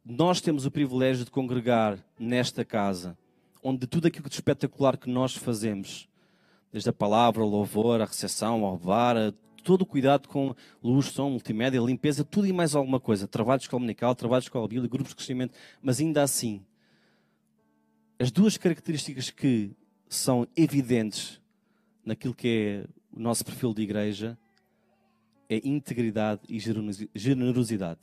Nós 0.06 0.40
temos 0.40 0.66
o 0.66 0.72
privilégio 0.72 1.26
de 1.26 1.32
congregar 1.32 2.00
nesta 2.18 2.64
casa, 2.64 3.18
onde 3.62 3.86
tudo 3.86 4.08
aquilo 4.08 4.30
de 4.30 4.36
espetacular 4.36 4.96
que 4.96 5.10
nós 5.10 5.36
fazemos, 5.36 6.08
desde 6.72 6.90
a 6.90 6.94
palavra, 6.94 7.44
o 7.44 7.50
louvor, 7.50 8.00
a 8.00 8.06
recepção, 8.06 8.64
ao 8.64 8.78
bar, 8.78 9.18
todo 9.70 9.84
o 9.84 9.86
cuidado 9.86 10.28
com 10.28 10.56
luz, 10.84 11.06
som, 11.10 11.30
multimédia, 11.30 11.80
limpeza, 11.80 12.24
tudo 12.24 12.48
e 12.48 12.52
mais 12.52 12.74
alguma 12.74 13.00
coisa. 13.00 13.28
Trabalho 13.28 13.60
de 13.60 13.66
escola 13.66 13.80
dominical, 13.80 14.16
trabalho 14.16 14.42
de 14.42 14.48
escola 14.48 14.68
bíblica, 14.68 14.92
grupos 14.92 15.12
de 15.12 15.18
crescimento, 15.18 15.54
mas 15.80 16.00
ainda 16.00 16.24
assim, 16.24 16.66
as 18.18 18.32
duas 18.32 18.58
características 18.58 19.30
que 19.30 19.70
são 20.08 20.48
evidentes 20.58 21.40
naquilo 22.04 22.34
que 22.34 22.48
é 22.48 23.16
o 23.16 23.20
nosso 23.20 23.46
perfil 23.46 23.72
de 23.72 23.84
igreja 23.84 24.36
é 25.48 25.62
integridade 25.64 26.42
e 26.50 26.58
generosidade. 27.14 28.00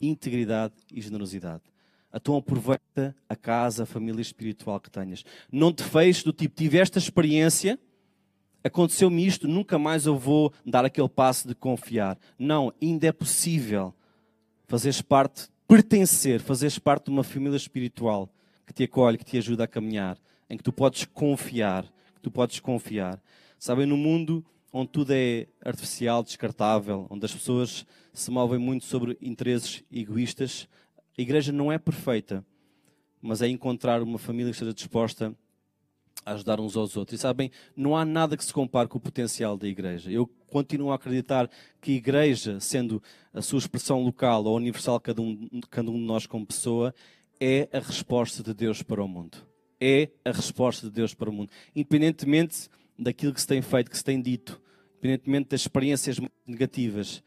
Integridade 0.00 0.72
e 0.90 0.98
generosidade. 0.98 1.62
Então 2.10 2.38
aproveita 2.38 3.14
a 3.28 3.36
casa, 3.36 3.82
a 3.82 3.86
família 3.86 4.22
espiritual 4.22 4.80
que 4.80 4.90
tenhas. 4.90 5.26
Não 5.52 5.74
te 5.74 5.82
feches 5.82 6.22
do 6.22 6.32
tipo, 6.32 6.56
tive 6.56 6.78
esta 6.78 6.98
experiência, 6.98 7.78
aconteceu-me 8.64 9.24
isto, 9.26 9.46
nunca 9.46 9.78
mais 9.78 10.06
eu 10.06 10.18
vou 10.18 10.50
dar 10.64 10.86
aquele 10.86 11.08
passo 11.08 11.46
de 11.46 11.54
confiar. 11.54 12.18
Não, 12.38 12.72
ainda 12.82 13.06
é 13.06 13.12
possível 13.12 13.94
fazeres 14.66 15.02
parte, 15.02 15.48
pertencer, 15.68 16.40
fazeres 16.40 16.78
parte 16.78 17.04
de 17.04 17.10
uma 17.10 17.22
família 17.22 17.56
espiritual 17.56 18.30
que 18.66 18.72
te 18.72 18.84
acolhe, 18.84 19.18
que 19.18 19.24
te 19.24 19.36
ajuda 19.36 19.64
a 19.64 19.68
caminhar, 19.68 20.18
em 20.48 20.56
que 20.56 20.62
tu 20.62 20.72
podes 20.72 21.04
confiar, 21.04 21.84
que 22.14 22.22
tu 22.22 22.30
podes 22.30 22.58
confiar. 22.58 23.22
Sabem, 23.58 23.84
no 23.84 23.96
mundo 23.96 24.44
onde 24.72 24.88
tudo 24.88 25.12
é 25.12 25.46
artificial, 25.64 26.22
descartável, 26.22 27.06
onde 27.10 27.24
as 27.24 27.32
pessoas 27.32 27.86
se 28.12 28.30
movem 28.30 28.58
muito 28.58 28.84
sobre 28.86 29.16
interesses 29.20 29.84
egoístas, 29.92 30.66
a 31.16 31.22
igreja 31.22 31.52
não 31.52 31.70
é 31.70 31.78
perfeita, 31.78 32.44
mas 33.20 33.40
é 33.42 33.48
encontrar 33.48 34.02
uma 34.02 34.18
família 34.18 34.50
que 34.50 34.56
esteja 34.56 34.74
disposta 34.74 35.34
a 36.24 36.32
ajudar 36.32 36.60
uns 36.60 36.76
aos 36.76 36.96
outros. 36.96 37.18
E 37.18 37.22
sabem, 37.22 37.50
não 37.76 37.96
há 37.96 38.04
nada 38.04 38.36
que 38.36 38.44
se 38.44 38.52
compare 38.52 38.88
com 38.88 38.98
o 38.98 39.00
potencial 39.00 39.56
da 39.56 39.68
igreja. 39.68 40.10
Eu 40.10 40.26
continuo 40.48 40.92
a 40.92 40.94
acreditar 40.94 41.50
que 41.80 41.92
a 41.92 41.94
igreja, 41.94 42.60
sendo 42.60 43.02
a 43.32 43.42
sua 43.42 43.58
expressão 43.58 44.02
local 44.02 44.44
ou 44.44 44.56
universal, 44.56 45.00
cada 45.00 45.20
um, 45.20 45.48
cada 45.70 45.90
um 45.90 45.94
de 45.94 46.04
nós 46.04 46.26
como 46.26 46.46
pessoa, 46.46 46.94
é 47.40 47.68
a 47.72 47.78
resposta 47.78 48.42
de 48.42 48.54
Deus 48.54 48.82
para 48.82 49.02
o 49.02 49.08
mundo. 49.08 49.38
É 49.80 50.10
a 50.24 50.30
resposta 50.30 50.86
de 50.86 50.92
Deus 50.92 51.14
para 51.14 51.28
o 51.28 51.32
mundo. 51.32 51.50
Independentemente 51.74 52.68
daquilo 52.98 53.34
que 53.34 53.40
se 53.40 53.46
tem 53.46 53.60
feito, 53.60 53.90
que 53.90 53.98
se 53.98 54.04
tem 54.04 54.20
dito, 54.22 54.60
independentemente 54.98 55.50
das 55.50 55.60
experiências 55.60 56.18
negativas, 56.46 57.22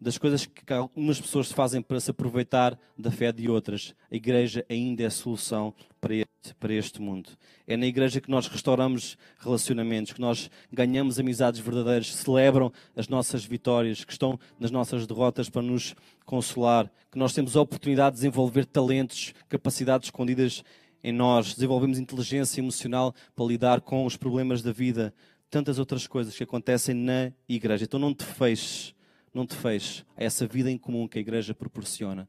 das 0.00 0.16
coisas 0.16 0.46
que 0.46 0.72
algumas 0.72 1.20
pessoas 1.20 1.52
fazem 1.52 1.82
para 1.82 2.00
se 2.00 2.10
aproveitar 2.10 2.78
da 2.96 3.10
fé 3.10 3.30
de 3.30 3.50
outras, 3.50 3.94
a 4.10 4.16
igreja 4.16 4.64
ainda 4.68 5.02
é 5.02 5.06
a 5.06 5.10
solução 5.10 5.74
para 6.00 6.14
para 6.58 6.72
este 6.72 7.00
mundo. 7.00 7.30
É 7.66 7.76
na 7.76 7.86
igreja 7.86 8.20
que 8.20 8.30
nós 8.30 8.46
restauramos 8.46 9.16
relacionamentos, 9.38 10.12
que 10.12 10.20
nós 10.20 10.50
ganhamos 10.72 11.18
amizades 11.18 11.60
verdadeiras, 11.60 12.14
celebram 12.14 12.72
as 12.96 13.08
nossas 13.08 13.44
vitórias, 13.44 14.04
que 14.04 14.12
estão 14.12 14.38
nas 14.58 14.70
nossas 14.70 15.06
derrotas 15.06 15.48
para 15.48 15.62
nos 15.62 15.94
consolar, 16.24 16.90
que 17.10 17.18
nós 17.18 17.32
temos 17.32 17.56
a 17.56 17.60
oportunidade 17.60 18.16
de 18.16 18.22
desenvolver 18.22 18.64
talentos, 18.64 19.34
capacidades 19.48 20.06
escondidas 20.06 20.64
em 21.02 21.12
nós, 21.12 21.54
desenvolvemos 21.54 21.98
inteligência 21.98 22.60
emocional 22.60 23.14
para 23.34 23.44
lidar 23.44 23.80
com 23.80 24.04
os 24.04 24.16
problemas 24.16 24.62
da 24.62 24.72
vida, 24.72 25.14
tantas 25.50 25.78
outras 25.78 26.06
coisas 26.06 26.36
que 26.36 26.44
acontecem 26.44 26.94
na 26.94 27.32
igreja. 27.48 27.84
Então 27.84 27.98
não 27.98 28.14
te 28.14 28.24
feches 28.24 28.94
não 29.32 29.46
te 29.46 29.54
feches 29.54 30.04
a 30.16 30.24
essa 30.24 30.46
vida 30.46 30.70
em 30.70 30.78
comum 30.78 31.06
que 31.06 31.18
a 31.18 31.20
igreja 31.20 31.54
proporciona, 31.54 32.28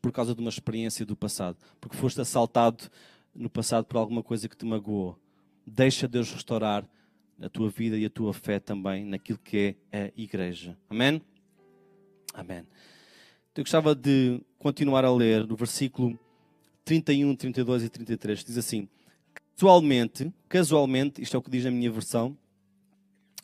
por 0.00 0.12
causa 0.12 0.34
de 0.34 0.40
uma 0.40 0.50
experiência 0.50 1.04
do 1.04 1.16
passado, 1.16 1.56
porque 1.80 1.96
foste 1.96 2.20
assaltado 2.20 2.90
no 3.34 3.48
passado 3.48 3.84
por 3.84 3.96
alguma 3.96 4.22
coisa 4.22 4.48
que 4.48 4.56
te 4.56 4.64
magoou. 4.64 5.18
Deixa 5.66 6.08
Deus 6.08 6.32
restaurar 6.32 6.88
a 7.40 7.48
tua 7.48 7.70
vida 7.70 7.96
e 7.96 8.04
a 8.04 8.10
tua 8.10 8.32
fé 8.32 8.58
também 8.58 9.04
naquilo 9.04 9.38
que 9.38 9.76
é 9.90 10.06
a 10.06 10.20
igreja. 10.20 10.76
Amém? 10.88 11.22
Amém. 12.34 12.64
Eu 13.54 13.64
gostava 13.64 13.94
de 13.94 14.40
continuar 14.58 15.04
a 15.04 15.12
ler 15.12 15.46
no 15.46 15.56
versículo 15.56 16.18
31, 16.84 17.34
32 17.36 17.84
e 17.84 17.88
33. 17.88 18.44
Diz 18.44 18.58
assim: 18.58 18.88
Casualmente, 19.54 20.32
casualmente, 20.48 21.22
isto 21.22 21.36
é 21.36 21.38
o 21.38 21.42
que 21.42 21.50
diz 21.50 21.64
na 21.64 21.70
minha 21.70 21.90
versão, 21.90 22.36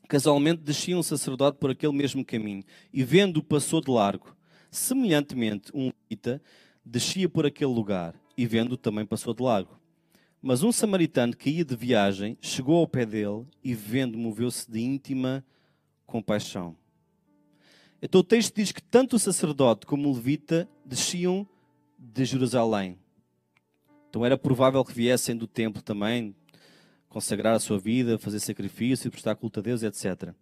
Casualmente 0.09 0.63
descia 0.63 0.97
um 0.97 1.03
sacerdote 1.03 1.59
por 1.59 1.71
aquele 1.71 1.93
mesmo 1.93 2.25
caminho 2.25 2.63
e, 2.93 3.03
vendo-o, 3.03 3.43
passou 3.43 3.81
de 3.81 3.91
largo. 3.91 4.37
Semelhantemente, 4.71 5.73
um 5.75 5.91
levita 6.09 6.41
descia 6.85 7.29
por 7.29 7.45
aquele 7.45 7.73
lugar 7.73 8.15
e, 8.37 8.47
vendo-o, 8.47 8.77
também 8.77 9.07
passou 9.07 9.33
de 9.33 9.43
largo. 9.43 9.79
Mas 10.43 10.63
um 10.63 10.71
samaritano 10.71 11.37
que 11.37 11.51
ia 11.51 11.65
de 11.65 11.75
viagem 11.75 12.37
chegou 12.41 12.77
ao 12.77 12.87
pé 12.87 13.07
dele 13.07 13.47
e, 13.65 13.75
vendo, 13.75 14.19
moveu-se 14.19 14.71
de 14.71 14.81
íntima 14.81 15.45
compaixão. 16.07 16.77
Então 18.01 18.21
o 18.21 18.25
texto 18.25 18.55
diz 18.55 18.71
que 18.71 18.83
tanto 18.83 19.17
o 19.17 19.19
sacerdote 19.19 19.87
como 19.87 20.09
o 20.09 20.15
levita 20.15 20.69
desciam 20.85 21.47
de 21.99 22.25
Jerusalém. 22.25 22.99
Então 24.09 24.25
era 24.25 24.37
provável 24.37 24.85
que 24.85 24.93
viessem 24.93 25.37
do 25.37 25.47
templo 25.47 25.83
também, 25.83 26.35
consagrar 27.09 27.55
a 27.55 27.59
sua 27.59 27.79
vida, 27.79 28.19
fazer 28.19 28.39
sacrifício, 28.41 29.11
prestar 29.11 29.35
culto 29.35 29.61
a 29.61 29.63
Deus, 29.63 29.83
etc. 29.83 30.33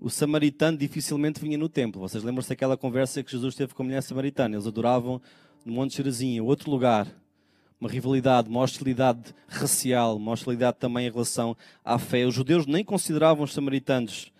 O 0.00 0.10
samaritano 0.10 0.76
dificilmente 0.76 1.40
vinha 1.40 1.56
no 1.56 1.68
templo. 1.68 2.00
Vocês 2.00 2.22
lembram-se 2.22 2.48
daquela 2.48 2.76
conversa 2.76 3.22
que 3.22 3.30
Jesus 3.30 3.54
teve 3.54 3.74
com 3.74 3.82
a 3.82 3.86
mulher 3.86 4.02
samaritana? 4.02 4.54
Eles 4.54 4.66
adoravam 4.66 5.20
no 5.64 5.72
Monte 5.72 5.96
Gerizim, 5.96 6.40
outro 6.40 6.70
lugar. 6.70 7.08
Uma 7.80 7.88
rivalidade, 7.88 8.48
uma 8.48 8.60
hostilidade 8.60 9.34
racial, 9.46 10.16
uma 10.16 10.32
hostilidade 10.32 10.78
também 10.78 11.06
em 11.06 11.10
relação 11.10 11.56
à 11.84 11.98
fé. 11.98 12.26
Os 12.26 12.34
judeus 12.34 12.66
nem 12.66 12.84
consideravam 12.84 13.44
os 13.44 13.52
samaritanos 13.52 14.32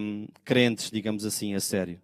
um, 0.00 0.26
crentes, 0.44 0.90
digamos 0.90 1.24
assim, 1.24 1.54
a 1.54 1.60
sério. 1.60 2.00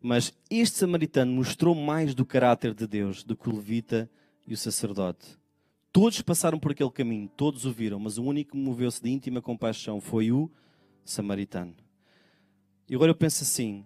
Mas 0.00 0.32
este 0.50 0.78
samaritano 0.78 1.32
mostrou 1.32 1.74
mais 1.74 2.14
do 2.14 2.24
caráter 2.24 2.74
de 2.74 2.86
Deus 2.86 3.22
do 3.22 3.36
que 3.36 3.48
o 3.48 3.54
levita 3.54 4.10
e 4.46 4.54
o 4.54 4.56
sacerdote. 4.56 5.38
Todos 5.92 6.20
passaram 6.22 6.58
por 6.58 6.72
aquele 6.72 6.90
caminho, 6.90 7.28
todos 7.36 7.64
o 7.64 7.72
viram, 7.72 7.98
mas 7.98 8.18
o 8.18 8.24
único 8.24 8.52
que 8.52 8.56
moveu-se 8.56 9.02
de 9.02 9.10
íntima 9.10 9.42
compaixão 9.42 10.00
foi 10.00 10.30
o 10.30 10.50
samaritano. 11.04 11.74
E 12.88 12.94
agora 12.94 13.10
eu 13.10 13.16
penso 13.16 13.42
assim: 13.42 13.84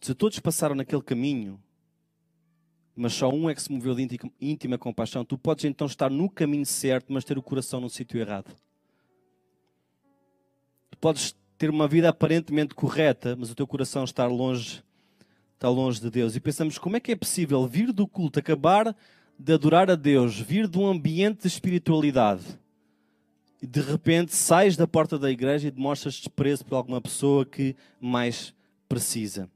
se 0.00 0.14
todos 0.14 0.38
passaram 0.38 0.74
naquele 0.74 1.02
caminho, 1.02 1.60
mas 2.96 3.12
só 3.12 3.28
um 3.28 3.50
é 3.50 3.54
que 3.54 3.62
se 3.62 3.70
moveu 3.70 3.94
de 3.94 4.18
íntima 4.40 4.78
compaixão, 4.78 5.22
tu 5.22 5.36
podes 5.36 5.66
então 5.66 5.86
estar 5.86 6.10
no 6.10 6.30
caminho 6.30 6.64
certo, 6.64 7.12
mas 7.12 7.24
ter 7.24 7.36
o 7.36 7.42
coração 7.42 7.78
no 7.78 7.90
sítio 7.90 8.18
errado. 8.18 8.50
Tu 10.90 10.96
podes 10.98 11.36
ter 11.58 11.68
uma 11.68 11.86
vida 11.86 12.08
aparentemente 12.08 12.74
correta, 12.74 13.36
mas 13.36 13.50
o 13.50 13.54
teu 13.54 13.66
coração 13.66 14.02
estar 14.02 14.28
longe, 14.28 14.82
está 15.54 15.68
longe 15.68 16.00
de 16.00 16.08
Deus. 16.08 16.34
E 16.34 16.40
pensamos, 16.40 16.78
como 16.78 16.96
é 16.96 17.00
que 17.00 17.12
é 17.12 17.16
possível 17.16 17.66
vir 17.66 17.92
do 17.92 18.06
culto, 18.06 18.38
acabar 18.38 18.96
de 19.38 19.52
adorar 19.52 19.90
a 19.90 19.94
Deus, 19.94 20.40
vir 20.40 20.66
de 20.66 20.78
um 20.78 20.86
ambiente 20.86 21.42
de 21.42 21.48
espiritualidade, 21.48 22.44
e 23.60 23.66
de 23.66 23.80
repente 23.80 24.34
sais 24.34 24.76
da 24.76 24.86
porta 24.86 25.18
da 25.18 25.30
igreja 25.30 25.68
e 25.68 25.70
demonstras 25.70 26.14
desprezo 26.14 26.64
por 26.64 26.76
alguma 26.76 27.00
pessoa 27.00 27.44
que 27.44 27.76
mais 28.00 28.54
precisa. 28.88 29.50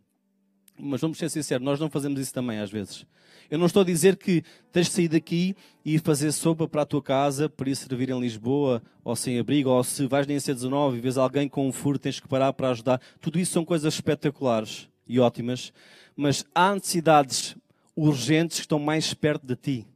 Mas 0.80 1.00
vamos 1.00 1.18
ser 1.18 1.28
sinceros, 1.28 1.64
nós 1.64 1.78
não 1.78 1.90
fazemos 1.90 2.20
isso 2.20 2.32
também 2.32 2.58
às 2.58 2.70
vezes. 2.70 3.04
Eu 3.50 3.58
não 3.58 3.66
estou 3.66 3.82
a 3.82 3.84
dizer 3.84 4.16
que 4.16 4.42
tens 4.72 4.86
de 4.86 4.92
sair 4.92 5.08
daqui 5.08 5.56
e 5.84 5.98
fazer 5.98 6.30
sopa 6.32 6.68
para 6.68 6.82
a 6.82 6.86
tua 6.86 7.02
casa 7.02 7.48
para 7.48 7.68
ir 7.68 7.74
servir 7.74 8.08
em 8.10 8.20
Lisboa 8.20 8.80
ou 9.02 9.16
sem 9.16 9.38
abrigo, 9.38 9.70
ou 9.70 9.82
se 9.82 10.06
vais 10.06 10.26
na 10.26 10.34
IC19 10.34 10.96
e 10.96 11.00
vês 11.00 11.18
alguém 11.18 11.48
com 11.48 11.66
um 11.66 11.72
furo, 11.72 11.98
tens 11.98 12.20
que 12.20 12.28
parar 12.28 12.52
para 12.52 12.70
ajudar. 12.70 13.00
Tudo 13.20 13.38
isso 13.38 13.52
são 13.52 13.64
coisas 13.64 13.92
espetaculares 13.94 14.88
e 15.06 15.18
ótimas, 15.18 15.72
mas 16.16 16.44
há 16.54 16.72
necessidades 16.74 17.56
urgentes 17.96 18.58
que 18.58 18.64
estão 18.64 18.78
mais 18.78 19.12
perto 19.12 19.44
de 19.44 19.56
ti. 19.56 19.86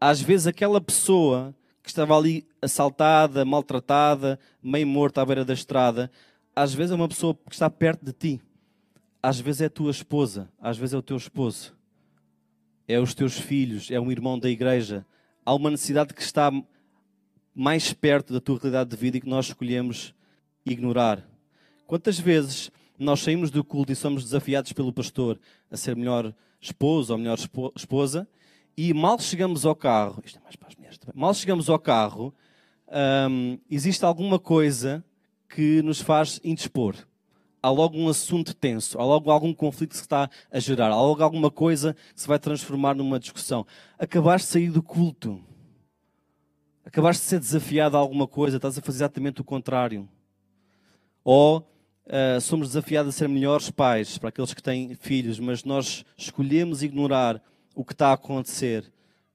Às 0.00 0.20
vezes 0.20 0.46
aquela 0.46 0.80
pessoa 0.80 1.54
que 1.82 1.88
estava 1.88 2.16
ali 2.16 2.46
assaltada, 2.60 3.44
maltratada, 3.44 4.38
meio 4.62 4.86
morta 4.86 5.20
à 5.20 5.26
beira 5.26 5.44
da 5.44 5.52
estrada, 5.52 6.10
às 6.54 6.72
vezes 6.72 6.92
é 6.92 6.94
uma 6.94 7.08
pessoa 7.08 7.34
que 7.34 7.52
está 7.52 7.68
perto 7.68 8.04
de 8.04 8.12
ti. 8.12 8.40
Às 9.22 9.38
vezes 9.40 9.60
é 9.60 9.66
a 9.66 9.70
tua 9.70 9.90
esposa, 9.90 10.50
às 10.60 10.76
vezes 10.76 10.94
é 10.94 10.98
o 10.98 11.02
teu 11.02 11.16
esposo 11.16 11.74
é 12.92 12.98
os 12.98 13.14
teus 13.14 13.38
filhos, 13.38 13.90
é 13.90 14.00
um 14.00 14.10
irmão 14.10 14.38
da 14.38 14.48
igreja. 14.48 15.06
Há 15.44 15.54
uma 15.54 15.70
necessidade 15.70 16.14
que 16.14 16.22
está 16.22 16.52
mais 17.54 17.92
perto 17.92 18.32
da 18.32 18.40
tua 18.40 18.58
realidade 18.58 18.90
de 18.90 18.96
vida 18.96 19.16
e 19.16 19.20
que 19.20 19.28
nós 19.28 19.46
escolhemos 19.46 20.14
ignorar. 20.64 21.26
Quantas 21.86 22.18
vezes 22.18 22.70
nós 22.98 23.20
saímos 23.20 23.50
do 23.50 23.64
culto 23.64 23.92
e 23.92 23.96
somos 23.96 24.24
desafiados 24.24 24.72
pelo 24.72 24.92
pastor 24.92 25.38
a 25.70 25.76
ser 25.76 25.96
melhor 25.96 26.34
esposo 26.60 27.12
ou 27.12 27.18
melhor 27.18 27.38
esposa 27.76 28.28
e 28.76 28.94
mal 28.94 29.18
chegamos 29.18 29.66
ao 29.66 29.74
carro, 29.74 30.22
isto 30.24 30.38
é 30.38 30.42
mais 30.42 30.56
para 30.56 30.68
as 30.68 30.76
mulheres 30.76 30.98
também, 30.98 31.20
mal 31.20 31.34
chegamos 31.34 31.68
ao 31.68 31.78
carro, 31.78 32.32
hum, 33.28 33.58
existe 33.70 34.04
alguma 34.04 34.38
coisa 34.38 35.04
que 35.48 35.82
nos 35.82 36.00
faz 36.00 36.40
indispor 36.42 36.96
há 37.62 37.70
logo 37.70 37.96
um 37.96 38.08
assunto 38.08 38.54
tenso, 38.54 38.98
há 38.98 39.04
logo 39.04 39.30
algum 39.30 39.54
conflito 39.54 39.90
que 39.90 39.96
se 39.96 40.02
está 40.02 40.28
a 40.50 40.58
gerar, 40.58 40.90
há 40.90 41.00
logo 41.00 41.22
alguma 41.22 41.50
coisa 41.50 41.94
que 42.14 42.20
se 42.20 42.26
vai 42.26 42.38
transformar 42.38 42.94
numa 42.94 43.20
discussão. 43.20 43.64
Acabaste 43.98 44.48
de 44.48 44.52
sair 44.52 44.70
do 44.70 44.82
culto, 44.82 45.40
acabaste 46.84 47.22
de 47.22 47.28
ser 47.28 47.38
desafiado 47.38 47.96
a 47.96 48.00
alguma 48.00 48.26
coisa, 48.26 48.56
estás 48.56 48.76
a 48.76 48.82
fazer 48.82 48.98
exatamente 48.98 49.40
o 49.40 49.44
contrário. 49.44 50.08
Ou 51.22 51.58
uh, 51.58 52.40
somos 52.40 52.68
desafiados 52.68 53.14
a 53.14 53.18
ser 53.18 53.28
melhores 53.28 53.70
pais 53.70 54.18
para 54.18 54.30
aqueles 54.30 54.52
que 54.52 54.62
têm 54.62 54.96
filhos, 54.96 55.38
mas 55.38 55.62
nós 55.62 56.04
escolhemos 56.16 56.82
ignorar 56.82 57.40
o 57.76 57.84
que 57.84 57.92
está 57.92 58.08
a 58.08 58.14
acontecer. 58.14 58.92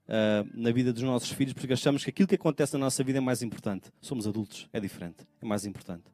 Uh, 0.07 0.47
na 0.53 0.71
vida 0.71 0.93
dos 0.93 1.03
nossos 1.03 1.29
filhos, 1.31 1.51
porque 1.51 1.73
achamos 1.73 2.01
que 2.01 2.09
aquilo 2.09 2.29
que 2.29 2.35
acontece 2.35 2.71
na 2.71 2.79
nossa 2.79 3.03
vida 3.03 3.17
é 3.17 3.21
mais 3.21 3.41
importante. 3.41 3.91
Somos 3.99 4.25
adultos, 4.25 4.69
é 4.71 4.79
diferente, 4.79 5.27
é 5.41 5.45
mais 5.45 5.65
importante. 5.65 6.05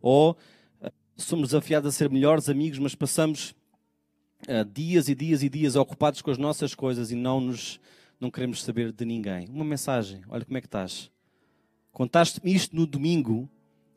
Ou 0.00 0.38
somos 1.16 1.48
desafiados 1.48 1.88
a 1.88 1.96
ser 1.96 2.10
melhores 2.10 2.48
amigos, 2.48 2.78
mas 2.78 2.94
passamos 2.94 3.54
uh, 4.48 4.64
dias 4.72 5.08
e 5.08 5.14
dias 5.14 5.42
e 5.42 5.48
dias 5.48 5.76
ocupados 5.76 6.22
com 6.22 6.30
as 6.30 6.38
nossas 6.38 6.74
coisas 6.74 7.10
e 7.10 7.14
não 7.14 7.40
nos 7.40 7.80
não 8.22 8.30
queremos 8.30 8.62
saber 8.62 8.92
de 8.92 9.04
ninguém. 9.04 9.48
Uma 9.48 9.64
mensagem, 9.64 10.22
olha 10.28 10.44
como 10.44 10.56
é 10.56 10.60
que 10.60 10.68
estás. 10.68 11.10
Contaste-me 11.90 12.54
isto 12.54 12.76
no 12.76 12.86
domingo, 12.86 13.50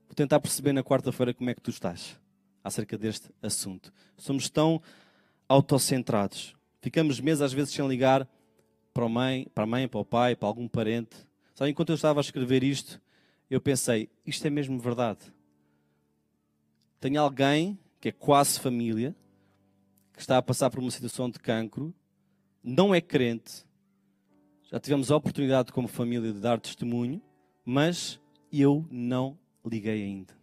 vou 0.08 0.16
tentar 0.16 0.40
perceber 0.40 0.74
na 0.74 0.84
quarta-feira 0.84 1.32
como 1.32 1.48
é 1.48 1.54
que 1.54 1.62
tu 1.62 1.70
estás 1.70 2.20
acerca 2.64 2.98
deste 2.98 3.30
assunto. 3.44 3.94
Somos 4.18 4.50
tão 4.50 4.82
autocentrados. 5.48 6.56
Ficamos 6.82 7.20
meses 7.20 7.42
às 7.42 7.54
vezes 7.54 7.72
sem 7.72 7.88
ligar 7.88 8.28
para 8.92 9.06
a 9.06 9.10
mãe, 9.10 9.48
para 9.54 9.64
a 9.64 9.68
mãe, 9.68 9.88
para 9.88 10.00
o 10.00 10.06
pai, 10.06 10.36
para 10.36 10.48
algum 10.48 10.68
parente. 10.68 11.16
Sabe, 11.54 11.70
enquanto 11.70 11.90
eu 11.90 11.96
estava 11.96 12.20
a 12.20 12.22
escrever 12.22 12.64
isto, 12.64 13.00
eu 13.48 13.62
pensei, 13.62 14.10
isto 14.26 14.48
é 14.48 14.50
mesmo 14.50 14.80
verdade. 14.80 15.20
Tenho 17.06 17.22
alguém 17.22 17.78
que 18.02 18.10
é 18.10 18.12
quase 18.12 18.60
família, 18.60 19.16
que 20.12 20.22
está 20.22 20.40
a 20.40 20.42
passar 20.42 20.72
por 20.72 20.80
uma 20.80 20.90
situação 20.90 21.30
de 21.30 21.38
cancro, 21.38 21.94
não 22.64 22.96
é 22.96 23.00
crente, 23.00 23.64
já 24.64 24.80
tivemos 24.80 25.12
a 25.12 25.16
oportunidade 25.16 25.72
como 25.72 25.88
família 25.88 26.34
de 26.34 26.40
dar 26.40 26.60
testemunho, 26.60 27.22
mas 27.64 28.20
eu 28.52 28.88
não 28.90 29.38
liguei 29.64 30.02
ainda. 30.02 30.34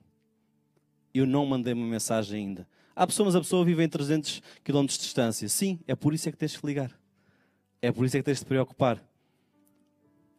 Eu 1.12 1.26
não 1.26 1.44
mandei 1.44 1.74
uma 1.74 1.84
mensagem 1.84 2.46
ainda. 2.46 2.68
Há 2.94 3.08
pessoas, 3.08 3.34
a 3.34 3.40
pessoa 3.40 3.64
vive 3.64 3.82
em 3.82 3.88
300 3.88 4.40
km 4.62 4.86
de 4.86 4.98
distância. 4.98 5.48
Sim, 5.48 5.80
é 5.88 5.96
por 5.96 6.14
isso 6.14 6.28
é 6.28 6.30
que 6.30 6.38
tens 6.38 6.56
que 6.56 6.64
ligar. 6.64 6.96
É 7.80 7.90
por 7.90 8.06
isso 8.06 8.16
é 8.16 8.20
que 8.20 8.24
tens 8.24 8.38
de 8.38 8.44
te 8.44 8.46
preocupar. 8.46 9.04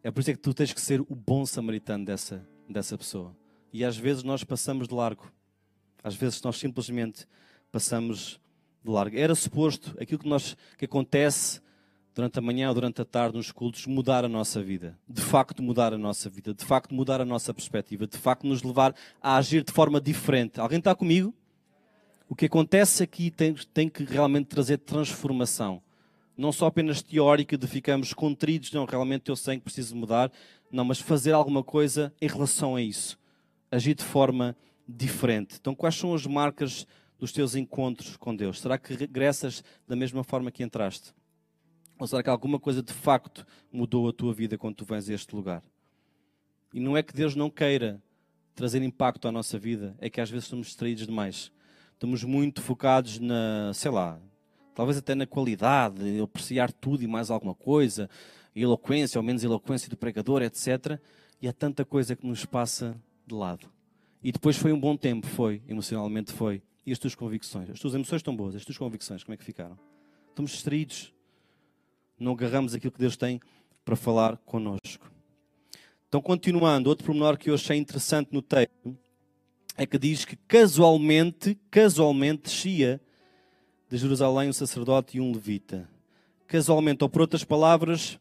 É 0.02 0.10
por 0.10 0.22
isso 0.22 0.32
é 0.32 0.34
que 0.36 0.40
tu 0.40 0.54
tens 0.54 0.72
que 0.72 0.80
ser 0.80 1.02
o 1.02 1.16
bom 1.16 1.46
samaritano 1.46 2.06
dessa, 2.06 2.48
dessa 2.70 2.98
pessoa. 2.98 3.36
E 3.74 3.84
às 3.84 3.98
vezes 3.98 4.24
nós 4.24 4.46
passamos 4.46 4.88
de 4.88 4.96
largo. 4.96 5.30
Às 6.04 6.16
vezes 6.16 6.42
nós 6.42 6.58
simplesmente 6.58 7.26
passamos 7.72 8.40
de 8.84 8.92
largo. 8.92 9.18
Era 9.18 9.34
suposto 9.34 9.96
aquilo 10.00 10.20
que, 10.20 10.28
nós, 10.28 10.58
que 10.78 10.86
acontece 10.86 11.62
durante 12.14 12.38
a 12.38 12.42
manhã 12.42 12.68
ou 12.70 12.76
durante 12.76 13.02
a 13.02 13.06
tarde 13.06 13.38
nos 13.38 13.52
cultos 13.52 13.88
mudar 13.88 14.24
a 14.24 14.28
nossa 14.28 14.62
vida. 14.62 14.98
De 15.08 15.22
facto, 15.22 15.64
mudar 15.64 15.94
a 15.94 15.98
nossa 15.98 16.30
vida. 16.30 16.54
De 16.54 16.64
facto, 16.64 16.94
mudar 16.94 17.22
a 17.22 17.26
nossa 17.26 17.54
perspectiva. 17.54 18.06
De 18.06 18.18
facto, 18.18 18.46
nos 18.46 18.62
levar 18.62 18.94
a 19.22 19.38
agir 19.38 19.64
de 19.64 19.72
forma 19.72 20.00
diferente. 20.00 20.60
Alguém 20.60 20.80
está 20.80 20.94
comigo? 20.94 21.34
O 22.30 22.36
que 22.36 22.46
acontece 22.46 23.04
aqui 23.04 23.32
tem, 23.32 23.54
tem 23.74 23.90
que 23.90 24.04
realmente 24.04 24.48
trazer 24.48 24.78
transformação. 24.78 25.82
Não 26.38 26.52
só 26.52 26.68
apenas 26.68 27.02
teórica 27.02 27.58
de 27.58 27.68
ficamos 27.68 28.14
contridos, 28.14 28.72
não, 28.72 28.86
realmente 28.86 29.30
eu 29.30 29.36
sei 29.36 29.58
que 29.58 29.64
preciso 29.64 29.96
mudar. 29.96 30.32
Não, 30.72 30.84
mas 30.84 31.00
fazer 31.00 31.32
alguma 31.32 31.64
coisa 31.64 32.14
em 32.22 32.28
relação 32.28 32.76
a 32.76 32.82
isso. 32.82 33.18
Agir 33.72 33.96
de 33.96 34.04
forma 34.04 34.50
diferente 34.50 34.73
diferente. 34.88 35.58
Então, 35.60 35.76
quais 35.76 35.96
são 35.96 36.14
as 36.14 36.26
marcas 36.26 36.86
dos 37.18 37.32
teus 37.32 37.56
encontros 37.56 38.18
com 38.18 38.36
Deus? 38.36 38.60
Será 38.60 38.78
que 38.78 38.94
regressas 38.94 39.64
da 39.88 39.96
mesma 39.96 40.24
forma 40.24 40.52
que 40.52 40.64
entraste? 40.64 41.14
Ou 42.00 42.08
será 42.08 42.24
que 42.24 42.30
alguma 42.30 42.60
coisa 42.60 42.82
de 42.82 42.94
facto 42.94 43.46
mudou 43.72 44.10
a 44.10 44.14
tua 44.14 44.34
vida 44.34 44.58
quando 44.58 44.76
tu 44.76 44.86
vens 44.86 45.10
a 45.10 45.14
este 45.14 45.36
lugar? 45.36 45.64
E 46.74 46.80
não 46.80 46.98
é 46.98 47.04
que 47.04 47.14
Deus 47.14 47.36
não 47.36 47.50
queira 47.50 48.02
trazer 48.56 48.82
impacto 48.82 49.28
à 49.28 49.32
nossa 49.32 49.58
vida, 49.58 49.96
é 50.00 50.10
que 50.10 50.20
às 50.20 50.30
vezes 50.30 50.46
estamos 50.46 50.68
distraídos 50.68 51.06
demais. 51.08 51.52
Estamos 51.94 52.24
muito 52.24 52.62
focados 52.62 53.20
na, 53.20 53.72
sei 53.74 53.92
lá, 53.92 54.20
talvez 54.76 54.98
até 54.98 55.16
na 55.16 55.26
qualidade, 55.26 56.20
apreciar 56.20 56.72
tudo 56.72 57.04
e 57.04 57.08
mais 57.08 57.30
alguma 57.30 57.56
coisa, 57.56 58.10
eloquência 58.56 59.20
ou 59.20 59.24
menos 59.24 59.44
eloquência 59.44 59.90
do 59.90 59.96
pregador, 59.96 60.42
etc. 60.42 61.00
E 61.42 61.48
há 61.48 61.54
tanta 61.54 61.86
coisa 61.86 62.16
que 62.16 62.26
nos 62.26 62.46
passa 62.46 62.96
de 63.26 63.34
lado. 63.34 63.70
E 64.24 64.32
depois 64.32 64.56
foi 64.56 64.72
um 64.72 64.80
bom 64.80 64.96
tempo, 64.96 65.28
foi, 65.28 65.62
emocionalmente 65.68 66.32
foi. 66.32 66.62
E 66.86 66.92
as 66.92 67.00
tuas 67.00 67.14
convicções? 67.14 67.70
As 67.70 67.80
tuas 67.80 67.94
emoções 67.94 68.20
estão 68.20 68.36
boas, 68.36 68.56
as 68.56 68.64
tuas 68.64 68.78
convicções, 68.78 69.24
como 69.24 69.34
é 69.34 69.38
que 69.38 69.44
ficaram? 69.44 69.78
Estamos 70.30 70.52
distraídos. 70.52 71.14
Não 72.18 72.32
agarramos 72.32 72.74
aquilo 72.74 72.92
que 72.92 73.00
Deus 73.00 73.18
tem 73.18 73.42
para 73.84 73.96
falar 73.96 74.38
connosco. 74.38 75.12
Então, 76.08 76.22
continuando, 76.22 76.90
outro 76.90 77.06
pormenor 77.06 77.38
que 77.38 77.50
eu 77.50 77.56
achei 77.56 77.78
interessante 77.78 78.30
no 78.32 78.42
texto 78.42 78.98
é 79.76 79.86
que 79.86 79.98
diz 79.98 80.24
que 80.24 80.36
casualmente, 80.48 81.58
casualmente 81.70 82.44
descia 82.44 83.02
de 83.90 83.98
Jerusalém 83.98 84.50
um 84.50 84.54
sacerdote 84.54 85.18
e 85.18 85.22
um 85.22 85.34
levita. 85.34 85.90
Casualmente, 86.48 87.04
ou 87.04 87.10
por 87.10 87.22
outras 87.22 87.44
palavras, 87.44 88.20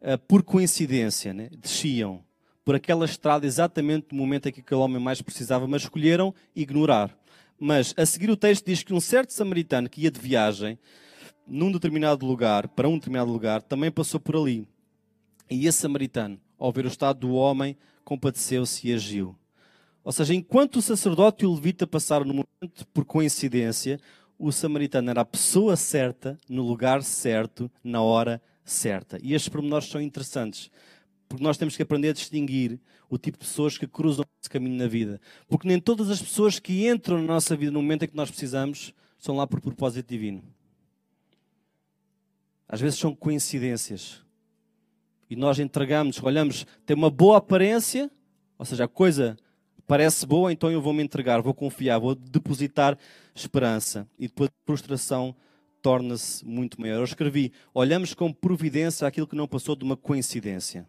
eh, 0.00 0.16
por 0.16 0.42
coincidência, 0.42 1.34
né? 1.34 1.50
desciam 1.58 2.24
por 2.64 2.74
aquela 2.74 3.04
estrada 3.04 3.46
exatamente 3.46 4.08
no 4.12 4.18
momento 4.18 4.48
em 4.48 4.52
que 4.52 4.60
aquele 4.60 4.80
homem 4.80 5.00
mais 5.00 5.20
precisava, 5.20 5.66
mas 5.66 5.82
escolheram 5.82 6.34
ignorar. 6.56 7.16
Mas 7.60 7.94
a 7.96 8.06
seguir 8.06 8.30
o 8.30 8.36
texto 8.36 8.66
diz 8.66 8.82
que 8.82 8.94
um 8.94 9.00
certo 9.00 9.32
samaritano 9.32 9.88
que 9.88 10.00
ia 10.00 10.10
de 10.10 10.20
viagem 10.20 10.78
num 11.46 11.70
determinado 11.70 12.24
lugar, 12.24 12.68
para 12.68 12.88
um 12.88 12.94
determinado 12.94 13.30
lugar, 13.30 13.60
também 13.62 13.90
passou 13.90 14.18
por 14.18 14.36
ali. 14.36 14.66
E 15.50 15.66
esse 15.66 15.78
samaritano, 15.78 16.40
ao 16.58 16.72
ver 16.72 16.86
o 16.86 16.88
estado 16.88 17.20
do 17.20 17.34
homem, 17.34 17.76
compadeceu-se 18.02 18.88
e 18.88 18.94
agiu. 18.94 19.36
Ou 20.02 20.12
seja, 20.12 20.34
enquanto 20.34 20.76
o 20.76 20.82
sacerdote 20.82 21.44
e 21.44 21.46
o 21.46 21.54
levita 21.54 21.86
passaram 21.86 22.24
no 22.24 22.34
momento 22.34 22.86
por 22.92 23.04
coincidência, 23.04 24.00
o 24.38 24.50
samaritano 24.50 25.10
era 25.10 25.20
a 25.20 25.24
pessoa 25.24 25.76
certa, 25.76 26.38
no 26.48 26.62
lugar 26.62 27.02
certo, 27.02 27.70
na 27.82 28.02
hora 28.02 28.42
certa. 28.64 29.18
E 29.22 29.34
estes 29.34 29.48
pormenores 29.48 29.88
são 29.88 30.00
interessantes, 30.00 30.70
porque 31.34 31.42
nós 31.42 31.58
temos 31.58 31.76
que 31.76 31.82
aprender 31.82 32.10
a 32.10 32.12
distinguir 32.12 32.78
o 33.10 33.18
tipo 33.18 33.36
de 33.36 33.44
pessoas 33.44 33.76
que 33.76 33.88
cruzam 33.88 34.24
esse 34.40 34.48
caminho 34.48 34.76
na 34.76 34.86
vida. 34.86 35.20
Porque 35.48 35.66
nem 35.66 35.80
todas 35.80 36.08
as 36.08 36.22
pessoas 36.22 36.60
que 36.60 36.86
entram 36.86 37.18
na 37.18 37.24
nossa 37.24 37.56
vida 37.56 37.72
no 37.72 37.82
momento 37.82 38.04
em 38.04 38.08
que 38.08 38.16
nós 38.16 38.30
precisamos 38.30 38.94
estão 39.18 39.34
lá 39.34 39.44
por 39.44 39.60
propósito 39.60 40.08
divino. 40.08 40.44
Às 42.68 42.80
vezes 42.80 43.00
são 43.00 43.12
coincidências. 43.12 44.22
E 45.28 45.34
nós 45.34 45.58
entregamos, 45.58 46.22
olhamos, 46.22 46.64
tem 46.86 46.96
uma 46.96 47.10
boa 47.10 47.38
aparência, 47.38 48.08
ou 48.56 48.64
seja, 48.64 48.84
a 48.84 48.88
coisa 48.88 49.36
parece 49.88 50.24
boa, 50.24 50.52
então 50.52 50.70
eu 50.70 50.80
vou 50.80 50.92
me 50.92 51.02
entregar, 51.02 51.42
vou 51.42 51.52
confiar, 51.52 51.98
vou 51.98 52.14
depositar 52.14 52.96
esperança. 53.34 54.08
E 54.16 54.28
depois 54.28 54.50
a 54.50 54.66
frustração 54.66 55.34
torna-se 55.82 56.46
muito 56.46 56.80
maior. 56.80 56.98
Eu 56.98 57.04
escrevi: 57.04 57.52
olhamos 57.74 58.14
com 58.14 58.32
providência 58.32 59.04
aquilo 59.04 59.26
que 59.26 59.34
não 59.34 59.48
passou 59.48 59.74
de 59.74 59.82
uma 59.82 59.96
coincidência. 59.96 60.86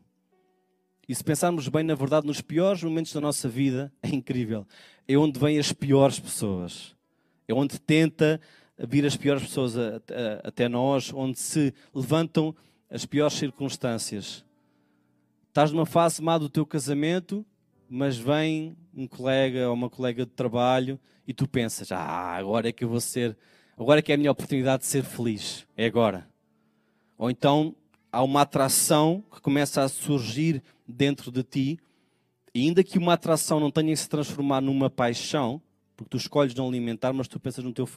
E 1.08 1.14
se 1.14 1.24
pensarmos 1.24 1.68
bem, 1.68 1.84
na 1.84 1.96
verdade, 1.96 2.26
nos 2.26 2.42
piores 2.42 2.82
momentos 2.82 3.14
da 3.14 3.22
nossa 3.22 3.48
vida, 3.48 3.92
é 4.02 4.10
incrível. 4.10 4.66
É 5.08 5.16
onde 5.18 5.40
vêm 5.40 5.60
as 5.60 5.72
piores 5.72 6.20
pessoas. 6.20 6.96
É 7.48 7.54
onde 7.54 7.80
tenta 7.80 8.42
vir 8.78 9.06
as 9.06 9.16
piores 9.16 9.44
pessoas 9.44 9.76
até 10.44 10.68
nós, 10.68 11.14
onde 11.14 11.40
se 11.40 11.74
levantam 11.94 12.56
as 12.90 13.06
piores 13.06 13.36
circunstâncias. 13.36 14.44
Estás 15.48 15.72
numa 15.72 15.86
fase 15.86 16.22
má 16.22 16.38
do 16.38 16.50
teu 16.50 16.66
casamento, 16.66 17.46
mas 17.88 18.18
vem 18.18 18.76
um 18.94 19.08
colega 19.08 19.70
ou 19.70 19.74
uma 19.74 19.90
colega 19.90 20.26
de 20.26 20.32
trabalho 20.32 21.00
e 21.28 21.34
tu 21.34 21.48
pensas: 21.48 21.92
ah, 21.92 22.36
agora 22.36 22.70
é 22.70 22.72
que 22.72 22.84
eu 22.84 22.90
vou 22.90 23.00
ser, 23.00 23.38
agora 23.78 24.00
é 24.00 24.02
que 24.02 24.12
é 24.12 24.16
a 24.16 24.18
minha 24.18 24.32
oportunidade 24.32 24.84
de 24.84 24.88
ser 24.88 25.04
feliz, 25.04 25.66
é 25.78 25.86
agora. 25.86 26.28
Ou 27.18 27.30
então 27.30 27.76
há 28.16 28.24
uma 28.24 28.42
atração 28.42 29.22
que 29.30 29.42
começa 29.42 29.84
a 29.84 29.90
surgir 29.90 30.64
dentro 30.88 31.30
de 31.30 31.44
ti, 31.44 31.80
e 32.54 32.62
ainda 32.62 32.82
que 32.82 32.98
uma 32.98 33.12
atração 33.12 33.60
não 33.60 33.70
tenha 33.70 33.90
que 33.90 33.98
se 33.98 34.08
transformar 34.08 34.62
numa 34.62 34.90
paixão, 34.90 35.62
porque 35.98 36.12
tu 36.12 36.18
escolhes 36.18 36.56
não 36.56 36.70
alimentar, 36.70 37.12
mas 37.12 37.28
tu 37.28 37.38
pensas 37.42 37.66
no 37.66 37.74
teu. 37.74 37.90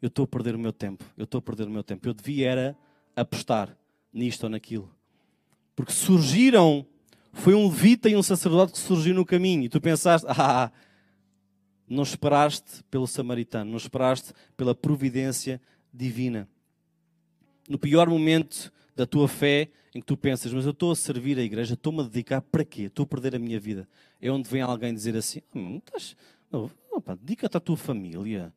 Eu 0.00 0.06
estou 0.06 0.24
a 0.24 0.28
perder 0.28 0.54
o 0.54 0.58
meu 0.58 0.72
tempo, 0.72 1.04
eu 1.18 1.24
estou 1.24 1.40
a 1.40 1.42
perder 1.42 1.66
o 1.66 1.70
meu 1.70 1.82
tempo. 1.82 2.08
Eu 2.08 2.14
devia 2.14 2.48
era 2.48 2.76
apostar 3.16 3.76
nisto 4.12 4.44
ou 4.44 4.50
naquilo. 4.50 4.88
Porque 5.74 5.92
surgiram 5.92 6.86
foi 7.32 7.54
um 7.54 7.68
levita 7.68 8.08
e 8.08 8.14
um 8.14 8.22
sacerdote 8.22 8.72
que 8.72 8.78
surgiu 8.78 9.14
no 9.14 9.26
caminho. 9.26 9.64
E 9.64 9.68
tu 9.68 9.80
pensaste, 9.80 10.26
ah, 10.30 10.70
não 11.88 12.04
esperaste 12.04 12.84
pelo 12.88 13.06
samaritano, 13.06 13.70
não 13.70 13.78
esperaste 13.78 14.32
pela 14.56 14.76
providência 14.76 15.60
divina. 15.92 16.48
No 17.68 17.78
pior 17.78 18.08
momento 18.08 18.72
da 19.00 19.06
tua 19.06 19.26
fé, 19.26 19.70
em 19.94 20.00
que 20.00 20.06
tu 20.06 20.14
pensas, 20.14 20.52
mas 20.52 20.66
eu 20.66 20.72
estou 20.72 20.92
a 20.92 20.96
servir 20.96 21.38
a 21.38 21.42
igreja, 21.42 21.72
estou-me 21.72 22.00
a 22.00 22.02
dedicar 22.02 22.42
para 22.42 22.62
quê? 22.62 22.82
Estou 22.82 23.04
a 23.04 23.06
perder 23.06 23.34
a 23.34 23.38
minha 23.38 23.58
vida. 23.58 23.88
É 24.20 24.30
onde 24.30 24.48
vem 24.48 24.60
alguém 24.60 24.92
dizer 24.92 25.16
assim: 25.16 25.40
ah, 25.54 25.58
não 25.58 25.78
estás, 25.78 26.14
não, 26.52 26.70
dedica-te 27.22 27.56
à 27.56 27.60
tua 27.60 27.78
família, 27.78 28.52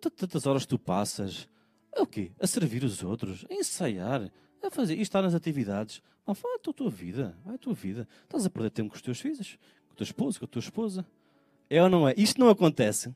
tantas 0.00 0.46
horas 0.46 0.66
tu 0.66 0.80
passas, 0.80 1.48
a 1.96 2.02
o 2.02 2.06
quê? 2.06 2.32
A 2.40 2.46
servir 2.46 2.82
os 2.82 3.04
outros, 3.04 3.46
a 3.48 3.54
ensaiar, 3.54 4.28
a 4.60 4.68
fazer, 4.68 4.96
e 4.98 5.00
estar 5.00 5.22
nas 5.22 5.34
atividades. 5.34 6.02
Ah, 6.26 6.32
vai 6.32 6.56
a 6.56 6.58
tua 6.58 6.90
vida, 6.90 7.36
vai 7.44 7.54
a 7.54 7.58
tua 7.58 7.72
vida. 7.72 8.08
Estás 8.24 8.44
a 8.44 8.50
perder 8.50 8.70
tempo 8.70 8.90
com 8.90 8.96
os 8.96 9.02
teus 9.02 9.20
filhos, 9.20 9.56
com 9.86 9.92
a 9.92 9.96
tua 9.96 10.04
esposa, 10.04 10.38
com 10.40 10.44
a 10.44 10.48
tua 10.48 10.60
esposa. 10.60 11.06
É 11.70 11.80
ou 11.80 11.88
não 11.88 12.08
é? 12.08 12.14
Isto 12.16 12.40
não 12.40 12.48
acontece. 12.48 13.14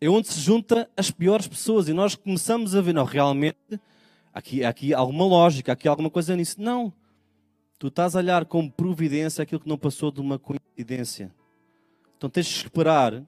É 0.00 0.08
onde 0.08 0.28
se 0.28 0.38
junta 0.38 0.88
as 0.96 1.10
piores 1.10 1.48
pessoas 1.48 1.88
e 1.88 1.92
nós 1.92 2.14
começamos 2.14 2.76
a 2.76 2.80
ver, 2.80 2.92
não, 2.92 3.04
realmente, 3.04 3.58
aqui, 4.32 4.64
aqui 4.64 4.94
alguma 4.94 5.24
lógica, 5.24 5.72
aqui 5.72 5.86
alguma 5.86 6.10
coisa 6.10 6.34
nisso. 6.36 6.60
Não. 6.60 6.92
Tu 7.78 7.88
estás 7.88 8.14
a 8.14 8.18
olhar 8.18 8.44
com 8.44 8.68
providência 8.70 9.42
aquilo 9.42 9.60
que 9.60 9.68
não 9.68 9.76
passou 9.76 10.10
de 10.10 10.20
uma 10.20 10.38
coincidência. 10.38 11.34
Então 12.16 12.30
tens 12.30 12.46
de 12.46 12.54
esperar, 12.54 13.22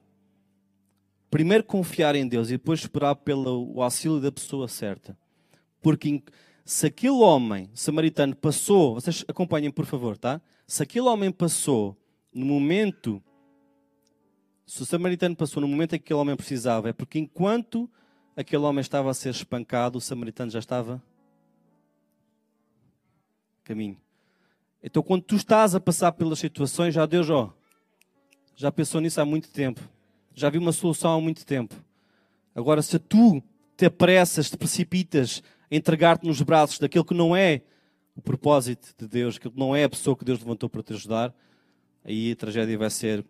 primeiro 1.29 1.63
confiar 1.63 2.15
em 2.15 2.27
Deus 2.27 2.47
e 2.47 2.53
depois 2.53 2.79
esperar 2.79 3.15
pelo 3.15 3.81
auxílio 3.81 4.21
da 4.21 4.31
pessoa 4.31 4.67
certa. 4.67 5.17
Porque 5.81 6.23
se 6.63 6.87
aquele 6.87 7.13
homem 7.13 7.69
samaritano 7.73 8.35
passou, 8.35 8.95
vocês 8.95 9.25
acompanhem 9.27 9.69
por 9.69 9.85
favor, 9.85 10.17
tá? 10.17 10.41
Se 10.65 10.81
aquele 10.81 11.05
homem 11.05 11.31
passou 11.31 11.97
no 12.33 12.45
momento, 12.45 13.21
se 14.65 14.81
o 14.81 14.85
samaritano 14.85 15.35
passou 15.35 15.61
no 15.61 15.67
momento 15.67 15.93
em 15.93 15.99
que 15.99 16.05
aquele 16.05 16.19
homem 16.19 16.35
precisava, 16.35 16.89
é 16.89 16.93
porque 16.93 17.19
enquanto 17.19 17.89
aquele 18.35 18.63
homem 18.63 18.81
estava 18.81 19.09
a 19.09 19.13
ser 19.13 19.29
espancado, 19.29 19.97
o 19.97 20.01
samaritano 20.01 20.51
já 20.51 20.59
estava 20.59 21.01
caminho. 23.63 23.97
Então, 24.83 25.01
quando 25.01 25.23
tu 25.23 25.35
estás 25.35 25.73
a 25.73 25.79
passar 25.79 26.11
pelas 26.11 26.37
situações, 26.37 26.93
já 26.93 27.05
Deus, 27.05 27.29
ó, 27.29 27.51
já 28.55 28.71
pensou 28.71 29.01
nisso 29.01 29.19
há 29.19 29.25
muito 29.25 29.49
tempo, 29.49 29.81
já 30.33 30.49
viu 30.49 30.61
uma 30.61 30.71
solução 30.71 31.17
há 31.17 31.21
muito 31.21 31.45
tempo. 31.45 31.75
Agora, 32.53 32.81
se 32.81 32.99
tu 32.99 33.41
te 33.75 33.85
apressas, 33.85 34.49
te 34.49 34.57
precipitas 34.57 35.41
entregar-te 35.69 36.25
nos 36.25 36.41
braços 36.41 36.77
daquele 36.77 37.03
que 37.03 37.13
não 37.13 37.35
é 37.35 37.61
o 38.15 38.21
propósito 38.21 38.93
de 38.97 39.07
Deus, 39.07 39.37
que 39.37 39.51
não 39.55 39.75
é 39.75 39.83
a 39.83 39.89
pessoa 39.89 40.15
que 40.15 40.23
Deus 40.23 40.39
levantou 40.39 40.69
para 40.69 40.83
te 40.83 40.93
ajudar, 40.93 41.33
aí 42.03 42.31
a 42.31 42.35
tragédia 42.35 42.77
vai 42.77 42.89
ser 42.89 43.25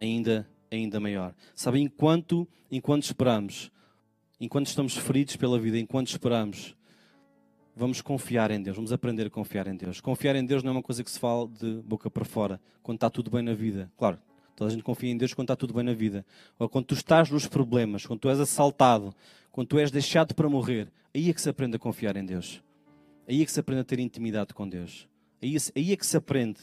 ainda, 0.00 0.48
ainda 0.70 0.98
maior. 0.98 1.34
Sabe, 1.54 1.80
enquanto, 1.80 2.48
enquanto 2.70 3.04
esperamos, 3.04 3.70
enquanto 4.40 4.66
estamos 4.66 4.96
feridos 4.96 5.36
pela 5.36 5.58
vida, 5.58 5.78
enquanto 5.78 6.08
esperamos, 6.08 6.76
vamos 7.74 8.00
confiar 8.00 8.50
em 8.50 8.62
Deus, 8.62 8.76
vamos 8.76 8.92
aprender 8.92 9.26
a 9.26 9.30
confiar 9.30 9.66
em 9.66 9.76
Deus. 9.76 10.00
Confiar 10.00 10.36
em 10.36 10.44
Deus 10.44 10.62
não 10.62 10.70
é 10.70 10.72
uma 10.72 10.82
coisa 10.82 11.04
que 11.04 11.10
se 11.10 11.18
fala 11.18 11.48
de 11.48 11.82
boca 11.82 12.10
para 12.10 12.24
fora, 12.24 12.60
quando 12.82 12.96
está 12.96 13.10
tudo 13.10 13.30
bem 13.30 13.42
na 13.42 13.52
vida. 13.52 13.90
Claro, 13.98 14.18
toda 14.54 14.70
a 14.70 14.72
gente 14.72 14.82
confia 14.82 15.10
em 15.10 15.16
Deus 15.16 15.34
quando 15.34 15.46
está 15.46 15.56
tudo 15.56 15.74
bem 15.74 15.84
na 15.84 15.92
vida. 15.92 16.24
Ou 16.58 16.68
quando 16.68 16.86
tu 16.86 16.94
estás 16.94 17.30
nos 17.30 17.46
problemas, 17.46 18.06
quando 18.06 18.20
tu 18.20 18.30
és 18.30 18.40
assaltado, 18.40 19.14
quando 19.52 19.68
tu 19.68 19.78
és 19.78 19.90
deixado 19.90 20.34
para 20.34 20.48
morrer, 20.48 20.88
aí 21.14 21.28
é 21.28 21.32
que 21.32 21.40
se 21.40 21.48
aprende 21.48 21.76
a 21.76 21.78
confiar 21.78 22.16
em 22.16 22.24
Deus. 22.24 22.62
Aí 23.28 23.42
é 23.42 23.44
que 23.44 23.52
se 23.52 23.60
aprende 23.60 23.82
a 23.82 23.84
ter 23.84 23.98
intimidade 23.98 24.54
com 24.54 24.68
Deus. 24.68 25.08
Aí, 25.42 25.56
aí 25.74 25.92
é 25.92 25.96
que 25.96 26.06
se 26.06 26.16
aprende. 26.16 26.60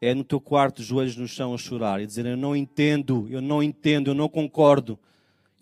É 0.00 0.14
no 0.14 0.24
teu 0.24 0.40
quarto, 0.40 0.82
joelhos 0.82 1.16
no 1.16 1.26
chão, 1.26 1.54
a 1.54 1.58
chorar 1.58 2.02
e 2.02 2.06
dizer: 2.06 2.26
Eu 2.26 2.36
não 2.36 2.54
entendo, 2.54 3.26
eu 3.30 3.40
não 3.40 3.62
entendo, 3.62 4.10
eu 4.10 4.14
não 4.14 4.28
concordo, 4.28 4.98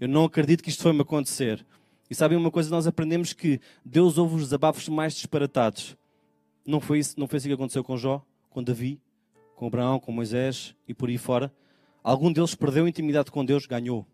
eu 0.00 0.08
não 0.08 0.24
acredito 0.24 0.62
que 0.62 0.70
isto 0.70 0.82
foi-me 0.82 1.02
acontecer. 1.02 1.64
E 2.10 2.14
sabem 2.14 2.36
uma 2.36 2.50
coisa, 2.50 2.70
nós 2.70 2.86
aprendemos 2.86 3.32
que 3.32 3.60
Deus 3.84 4.18
ouve 4.18 4.36
os 4.36 4.42
desabafos 4.42 4.88
mais 4.88 5.14
disparatados. 5.14 5.96
Não 6.66 6.80
foi 6.80 6.98
isso, 6.98 7.18
não 7.18 7.26
foi 7.26 7.38
isso 7.38 7.46
que 7.46 7.54
aconteceu 7.54 7.82
com 7.84 7.96
Jó, 7.96 8.24
com 8.50 8.62
Davi, 8.62 9.00
com 9.56 9.66
Abraão, 9.66 9.98
com 9.98 10.12
Moisés 10.12 10.74
e 10.86 10.94
por 10.94 11.08
aí 11.08 11.18
fora. 11.18 11.52
Algum 12.02 12.32
deles 12.32 12.54
perdeu 12.54 12.86
intimidade 12.86 13.30
com 13.30 13.44
Deus, 13.44 13.66
ganhou. 13.66 14.06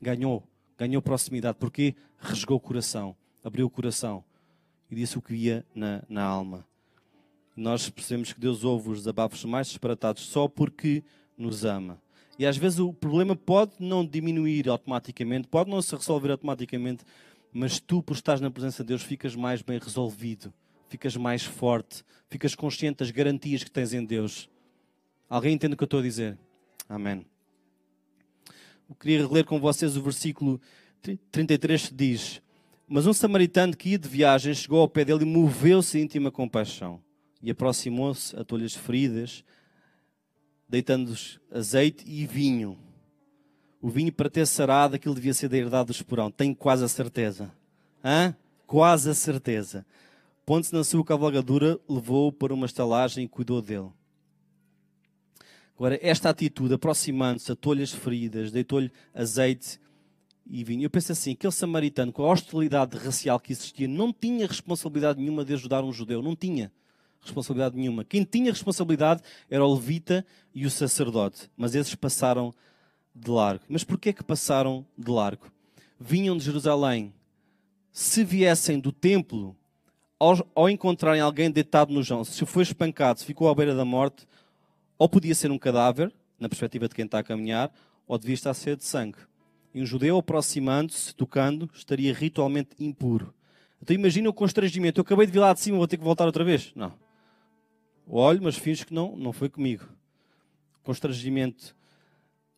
Ganhou 0.00 0.44
ganhou 0.82 1.00
proximidade, 1.00 1.58
porque 1.60 1.94
resgou 2.18 2.56
o 2.56 2.60
coração, 2.60 3.14
abriu 3.44 3.66
o 3.66 3.70
coração 3.70 4.24
e 4.90 4.96
disse 4.96 5.16
o 5.16 5.22
que 5.22 5.32
ia 5.32 5.64
na, 5.72 6.02
na 6.08 6.24
alma. 6.24 6.66
Nós 7.54 7.88
percebemos 7.88 8.32
que 8.32 8.40
Deus 8.40 8.64
ouve 8.64 8.90
os 8.90 8.98
desabafos 8.98 9.44
mais 9.44 9.68
disparatados 9.68 10.24
só 10.24 10.48
porque 10.48 11.04
nos 11.38 11.64
ama. 11.64 12.01
E 12.38 12.46
às 12.46 12.56
vezes 12.56 12.78
o 12.78 12.92
problema 12.92 13.36
pode 13.36 13.72
não 13.78 14.04
diminuir 14.04 14.68
automaticamente, 14.68 15.48
pode 15.48 15.70
não 15.70 15.82
se 15.82 15.94
resolver 15.94 16.30
automaticamente, 16.30 17.04
mas 17.52 17.78
tu, 17.78 18.02
por 18.02 18.14
estar 18.14 18.40
na 18.40 18.50
presença 18.50 18.82
de 18.82 18.88
Deus, 18.88 19.02
ficas 19.02 19.36
mais 19.36 19.60
bem 19.60 19.78
resolvido, 19.78 20.52
ficas 20.88 21.16
mais 21.16 21.44
forte, 21.44 22.02
ficas 22.30 22.54
consciente 22.54 22.98
das 22.98 23.10
garantias 23.10 23.62
que 23.62 23.70
tens 23.70 23.92
em 23.92 24.04
Deus. 24.04 24.48
Alguém 25.28 25.54
entende 25.54 25.74
o 25.74 25.76
que 25.76 25.84
eu 25.84 25.86
estou 25.86 26.00
a 26.00 26.02
dizer? 26.02 26.38
Amém. 26.88 27.24
Eu 28.88 28.94
queria 28.94 29.28
ler 29.28 29.44
com 29.44 29.60
vocês 29.60 29.96
o 29.96 30.02
versículo 30.02 30.60
33 31.30 31.88
que 31.88 31.94
diz: 31.94 32.42
Mas 32.88 33.06
um 33.06 33.12
samaritano 33.12 33.76
que 33.76 33.90
ia 33.90 33.98
de 33.98 34.08
viagem 34.08 34.54
chegou 34.54 34.80
ao 34.80 34.88
pé 34.88 35.04
dele 35.04 35.22
e 35.22 35.26
moveu-se 35.26 35.98
íntima 36.00 36.30
compaixão 36.30 37.00
e 37.42 37.50
aproximou-se, 37.50 38.34
atolhou 38.36 38.66
as 38.66 38.74
feridas 38.74 39.44
deitando-lhes 40.72 41.38
azeite 41.50 42.02
e 42.08 42.26
vinho. 42.26 42.78
O 43.78 43.90
vinho 43.90 44.10
para 44.10 44.30
ter 44.30 44.46
sarado, 44.46 44.96
aquilo 44.96 45.14
devia 45.14 45.34
ser 45.34 45.46
da 45.50 45.58
herdade 45.58 45.88
do 45.88 45.92
esporão. 45.92 46.30
Tenho 46.30 46.56
quase 46.56 46.82
a 46.82 46.88
certeza. 46.88 47.52
Hã? 48.02 48.34
Quase 48.66 49.10
a 49.10 49.14
certeza. 49.14 49.84
Pondo-se 50.46 50.72
na 50.72 50.82
sua 50.82 51.04
cavalgadura, 51.04 51.78
levou-o 51.86 52.32
para 52.32 52.54
uma 52.54 52.64
estalagem 52.64 53.26
e 53.26 53.28
cuidou 53.28 53.60
dele. 53.60 53.90
Agora, 55.76 55.98
esta 56.00 56.30
atitude, 56.30 56.72
aproximando-se, 56.72 57.52
atou-lhe 57.52 57.82
as 57.82 57.92
feridas, 57.92 58.50
deitou-lhe 58.50 58.90
azeite 59.12 59.78
e 60.48 60.64
vinho. 60.64 60.84
Eu 60.84 60.90
penso 60.90 61.12
assim, 61.12 61.32
aquele 61.32 61.52
samaritano, 61.52 62.12
com 62.14 62.22
a 62.22 62.32
hostilidade 62.32 62.96
racial 62.96 63.38
que 63.38 63.52
existia, 63.52 63.86
não 63.86 64.10
tinha 64.10 64.46
responsabilidade 64.46 65.20
nenhuma 65.20 65.44
de 65.44 65.52
ajudar 65.52 65.84
um 65.84 65.92
judeu. 65.92 66.22
Não 66.22 66.34
tinha 66.34 66.72
responsabilidade 67.22 67.76
nenhuma. 67.76 68.04
Quem 68.04 68.24
tinha 68.24 68.50
responsabilidade 68.50 69.22
era 69.48 69.64
o 69.64 69.74
levita 69.74 70.26
e 70.54 70.66
o 70.66 70.70
sacerdote. 70.70 71.50
Mas 71.56 71.74
esses 71.74 71.94
passaram 71.94 72.52
de 73.14 73.30
largo. 73.30 73.64
Mas 73.68 73.84
porquê 73.84 74.12
que 74.12 74.24
passaram 74.24 74.84
de 74.98 75.10
largo? 75.10 75.46
Vinham 75.98 76.36
de 76.36 76.44
Jerusalém. 76.44 77.14
Se 77.92 78.24
viessem 78.24 78.80
do 78.80 78.90
templo, 78.90 79.56
ao, 80.18 80.38
ao 80.54 80.70
encontrarem 80.70 81.20
alguém 81.20 81.50
deitado 81.50 81.92
no 81.92 82.02
chão, 82.02 82.24
se 82.24 82.44
foi 82.46 82.62
espancado, 82.62 83.20
se 83.20 83.26
ficou 83.26 83.48
à 83.48 83.54
beira 83.54 83.74
da 83.74 83.84
morte, 83.84 84.26
ou 84.98 85.08
podia 85.08 85.34
ser 85.34 85.50
um 85.50 85.58
cadáver, 85.58 86.12
na 86.38 86.48
perspectiva 86.48 86.88
de 86.88 86.94
quem 86.94 87.04
está 87.04 87.18
a 87.18 87.22
caminhar, 87.22 87.72
ou 88.06 88.18
devia 88.18 88.34
estar 88.34 88.54
cheio 88.54 88.76
de 88.76 88.84
sangue. 88.84 89.18
E 89.74 89.80
um 89.80 89.86
judeu 89.86 90.16
aproximando-se, 90.18 91.14
tocando, 91.14 91.70
estaria 91.74 92.12
ritualmente 92.12 92.70
impuro. 92.78 93.32
Então 93.80 93.94
imagina 93.94 94.28
o 94.28 94.32
constrangimento. 94.32 95.00
Eu 95.00 95.02
acabei 95.02 95.26
de 95.26 95.32
vir 95.32 95.40
lá 95.40 95.52
de 95.52 95.60
cima, 95.60 95.76
vou 95.78 95.88
ter 95.88 95.96
que 95.96 96.04
voltar 96.04 96.24
outra 96.24 96.44
vez? 96.44 96.72
Não. 96.74 96.92
Olho, 98.06 98.40
mas 98.42 98.56
finge 98.56 98.84
que 98.84 98.94
não, 98.94 99.16
não 99.16 99.32
foi 99.32 99.48
comigo. 99.48 99.84
Constrangimento 100.82 101.74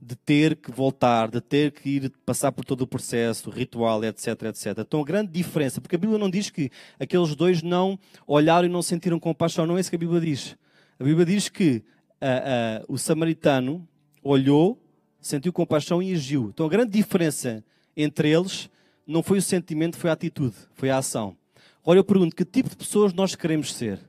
de 0.00 0.16
ter 0.16 0.56
que 0.56 0.70
voltar, 0.70 1.30
de 1.30 1.40
ter 1.40 1.72
que 1.72 1.88
ir 1.88 2.12
passar 2.26 2.52
por 2.52 2.64
todo 2.64 2.82
o 2.82 2.86
processo, 2.86 3.48
ritual, 3.48 4.04
etc, 4.04 4.42
etc. 4.44 4.78
Então, 4.78 5.00
a 5.00 5.04
grande 5.04 5.32
diferença, 5.32 5.80
porque 5.80 5.96
a 5.96 5.98
Bíblia 5.98 6.18
não 6.18 6.28
diz 6.28 6.50
que 6.50 6.70
aqueles 7.00 7.34
dois 7.34 7.62
não 7.62 7.98
olharam 8.26 8.66
e 8.66 8.70
não 8.70 8.82
sentiram 8.82 9.18
compaixão, 9.18 9.66
não 9.66 9.78
é 9.78 9.80
isso 9.80 9.90
que 9.90 9.96
a 9.96 9.98
Bíblia 9.98 10.20
diz. 10.20 10.56
A 10.98 11.04
Bíblia 11.04 11.24
diz 11.24 11.48
que 11.48 11.82
uh, 12.20 12.82
uh, 12.82 12.94
o 12.94 12.98
samaritano 12.98 13.88
olhou, 14.22 14.78
sentiu 15.20 15.52
compaixão 15.52 16.02
e 16.02 16.12
agiu. 16.12 16.50
Então 16.52 16.66
a 16.66 16.68
grande 16.68 16.92
diferença 16.92 17.64
entre 17.96 18.30
eles 18.30 18.68
não 19.06 19.22
foi 19.22 19.38
o 19.38 19.42
sentimento, 19.42 19.96
foi 19.96 20.10
a 20.10 20.12
atitude, 20.12 20.54
foi 20.74 20.90
a 20.90 20.98
ação. 20.98 21.36
Agora 21.82 21.98
eu 21.98 22.04
pergunto, 22.04 22.34
que 22.34 22.44
tipo 22.44 22.68
de 22.68 22.76
pessoas 22.76 23.12
nós 23.12 23.34
queremos 23.34 23.74
ser? 23.74 24.00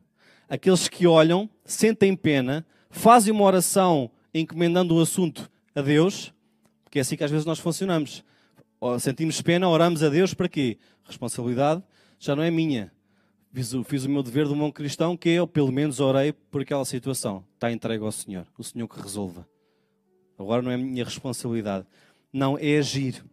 Aqueles 0.49 0.87
que 0.87 1.07
olham, 1.07 1.49
sentem 1.63 2.15
pena, 2.15 2.65
fazem 2.89 3.33
uma 3.33 3.43
oração 3.43 4.09
encomendando 4.33 4.95
um 4.95 4.99
assunto 4.99 5.49
a 5.73 5.81
Deus, 5.81 6.33
porque 6.83 6.99
é 6.99 7.01
assim 7.01 7.15
que 7.15 7.23
às 7.23 7.31
vezes 7.31 7.45
nós 7.45 7.59
funcionamos. 7.59 8.23
Sentimos 8.99 9.41
pena, 9.41 9.67
oramos 9.67 10.03
a 10.03 10.09
Deus 10.09 10.33
para 10.33 10.47
quê? 10.47 10.77
Responsabilidade 11.03 11.83
já 12.19 12.35
não 12.35 12.43
é 12.43 12.51
minha, 12.51 12.91
Fiz 13.55 13.73
o, 13.73 13.85
fiz 13.85 14.03
o 14.03 14.09
meu 14.09 14.21
dever 14.21 14.47
de 14.47 14.51
um 14.51 14.57
bom 14.57 14.69
cristão, 14.69 15.15
que 15.15 15.29
eu, 15.29 15.47
pelo 15.47 15.71
menos, 15.71 16.01
orei 16.01 16.33
por 16.33 16.61
aquela 16.61 16.83
situação. 16.83 17.41
Está 17.53 17.71
entregue 17.71 18.03
ao 18.03 18.11
Senhor. 18.11 18.45
O 18.57 18.63
Senhor 18.65 18.85
que 18.85 19.01
resolva. 19.01 19.47
Agora 20.37 20.61
não 20.61 20.69
é 20.71 20.75
minha 20.75 21.05
responsabilidade. 21.05 21.87
Não, 22.33 22.57
é 22.57 22.77
agir. 22.77 23.23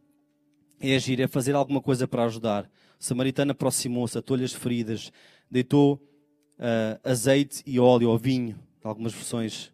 É 0.79 0.95
agir, 0.95 1.21
é 1.21 1.27
fazer 1.27 1.57
alguma 1.57 1.81
coisa 1.81 2.07
para 2.07 2.23
ajudar. 2.23 2.71
O 3.01 3.03
samaritano 3.03 3.51
aproximou-se, 3.51 4.17
atou-lhe 4.17 4.45
as 4.45 4.53
feridas, 4.53 5.11
deitou 5.51 6.01
uh, 6.63 7.01
azeite 7.03 7.63
e 7.67 7.81
óleo 7.81 8.09
ou 8.09 8.17
vinho, 8.17 8.57
algumas 8.85 9.13
versões. 9.13 9.73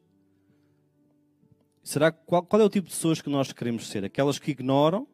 Será 1.83 2.11
qual, 2.11 2.43
qual 2.43 2.63
é 2.63 2.65
o 2.65 2.71
tipo 2.71 2.89
de 2.89 2.95
pessoas 2.95 3.21
que 3.21 3.29
nós 3.29 3.53
queremos 3.53 3.87
ser? 3.87 4.05
Aquelas 4.05 4.39
que 4.39 4.51
ignoram 4.51 5.07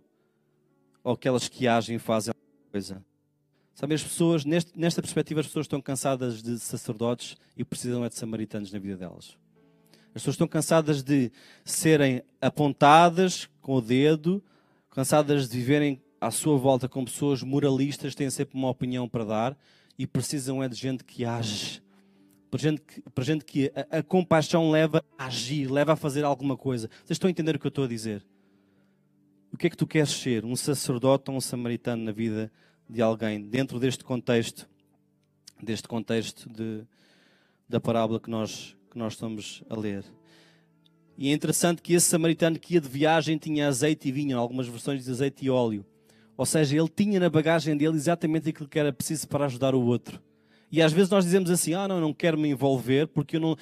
ou 1.02 1.12
aquelas 1.12 1.48
que 1.48 1.66
agem 1.66 1.96
e 1.96 1.98
fazem 1.98 2.32
alguma 2.32 2.70
coisa? 2.70 3.04
Sabe, 3.74 3.94
as 3.94 4.02
pessoas, 4.02 4.44
neste, 4.44 4.78
nesta 4.78 5.02
perspectiva, 5.02 5.40
as 5.40 5.46
pessoas 5.46 5.64
estão 5.64 5.80
cansadas 5.80 6.40
de 6.40 6.58
sacerdotes 6.60 7.36
e 7.56 7.64
precisam 7.64 8.04
é 8.04 8.08
de 8.08 8.14
samaritanos 8.14 8.72
na 8.72 8.78
vida 8.78 8.96
delas. 8.96 9.36
As 10.08 10.22
pessoas 10.22 10.34
estão 10.34 10.46
cansadas 10.46 11.02
de 11.02 11.32
serem 11.64 12.22
apontadas 12.40 13.48
com 13.60 13.74
o 13.74 13.80
dedo, 13.80 14.42
cansadas 14.90 15.48
de 15.48 15.56
viverem 15.56 16.00
à 16.20 16.30
sua 16.30 16.56
volta 16.56 16.88
com 16.88 17.04
pessoas 17.04 17.42
moralistas, 17.42 18.14
têm 18.14 18.30
sempre 18.30 18.56
uma 18.56 18.70
opinião 18.70 19.08
para 19.08 19.24
dar 19.24 19.58
e 19.98 20.06
precisam 20.06 20.62
é 20.62 20.68
de 20.68 20.76
gente 20.76 21.04
que 21.04 21.24
age. 21.24 21.82
Para 22.50 22.60
gente 22.60 22.80
que, 22.82 23.02
para 23.10 23.24
gente 23.24 23.44
que 23.44 23.72
a, 23.74 23.98
a 23.98 24.02
compaixão 24.02 24.70
leva 24.70 25.04
a 25.18 25.26
agir, 25.26 25.70
leva 25.70 25.94
a 25.94 25.96
fazer 25.96 26.24
alguma 26.24 26.56
coisa. 26.56 26.88
Vocês 27.04 27.16
estão 27.16 27.28
a 27.28 27.30
entender 27.30 27.56
o 27.56 27.58
que 27.58 27.66
eu 27.66 27.70
estou 27.70 27.84
a 27.84 27.88
dizer? 27.88 28.24
O 29.52 29.56
que 29.56 29.66
é 29.66 29.70
que 29.70 29.76
tu 29.76 29.86
queres 29.86 30.10
ser? 30.10 30.44
Um 30.44 30.56
sacerdote 30.56 31.30
ou 31.30 31.36
um 31.36 31.40
samaritano 31.40 32.04
na 32.04 32.12
vida 32.12 32.50
de 32.88 33.00
alguém 33.00 33.40
dentro 33.40 33.78
deste 33.78 34.04
contexto, 34.04 34.68
deste 35.62 35.88
contexto 35.88 36.48
de, 36.48 36.84
da 37.68 37.80
parábola 37.80 38.20
que 38.20 38.30
nós, 38.30 38.76
que 38.90 38.98
nós 38.98 39.14
estamos 39.14 39.62
a 39.68 39.76
ler. 39.76 40.04
E 41.16 41.30
é 41.30 41.32
interessante 41.32 41.80
que 41.80 41.94
esse 41.94 42.08
samaritano 42.08 42.58
que 42.58 42.74
ia 42.74 42.80
de 42.80 42.88
viagem 42.88 43.38
tinha 43.38 43.68
azeite 43.68 44.08
e 44.08 44.12
vinho, 44.12 44.38
algumas 44.38 44.66
versões 44.66 45.04
de 45.04 45.10
azeite 45.10 45.44
e 45.44 45.50
óleo. 45.50 45.86
Ou 46.36 46.46
seja, 46.46 46.76
ele 46.76 46.88
tinha 46.88 47.20
na 47.20 47.30
bagagem 47.30 47.76
dele 47.76 47.96
exatamente 47.96 48.48
aquilo 48.48 48.68
que 48.68 48.78
era 48.78 48.92
preciso 48.92 49.28
para 49.28 49.46
ajudar 49.46 49.74
o 49.74 49.82
outro. 49.82 50.20
E 50.70 50.82
às 50.82 50.92
vezes 50.92 51.10
nós 51.10 51.24
dizemos 51.24 51.50
assim: 51.50 51.74
ah, 51.74 51.86
não, 51.86 52.00
não 52.00 52.12
quero 52.12 52.38
me 52.38 52.48
envolver 52.48 53.06
porque 53.06 53.36
eu 53.36 53.40
não. 53.40 53.56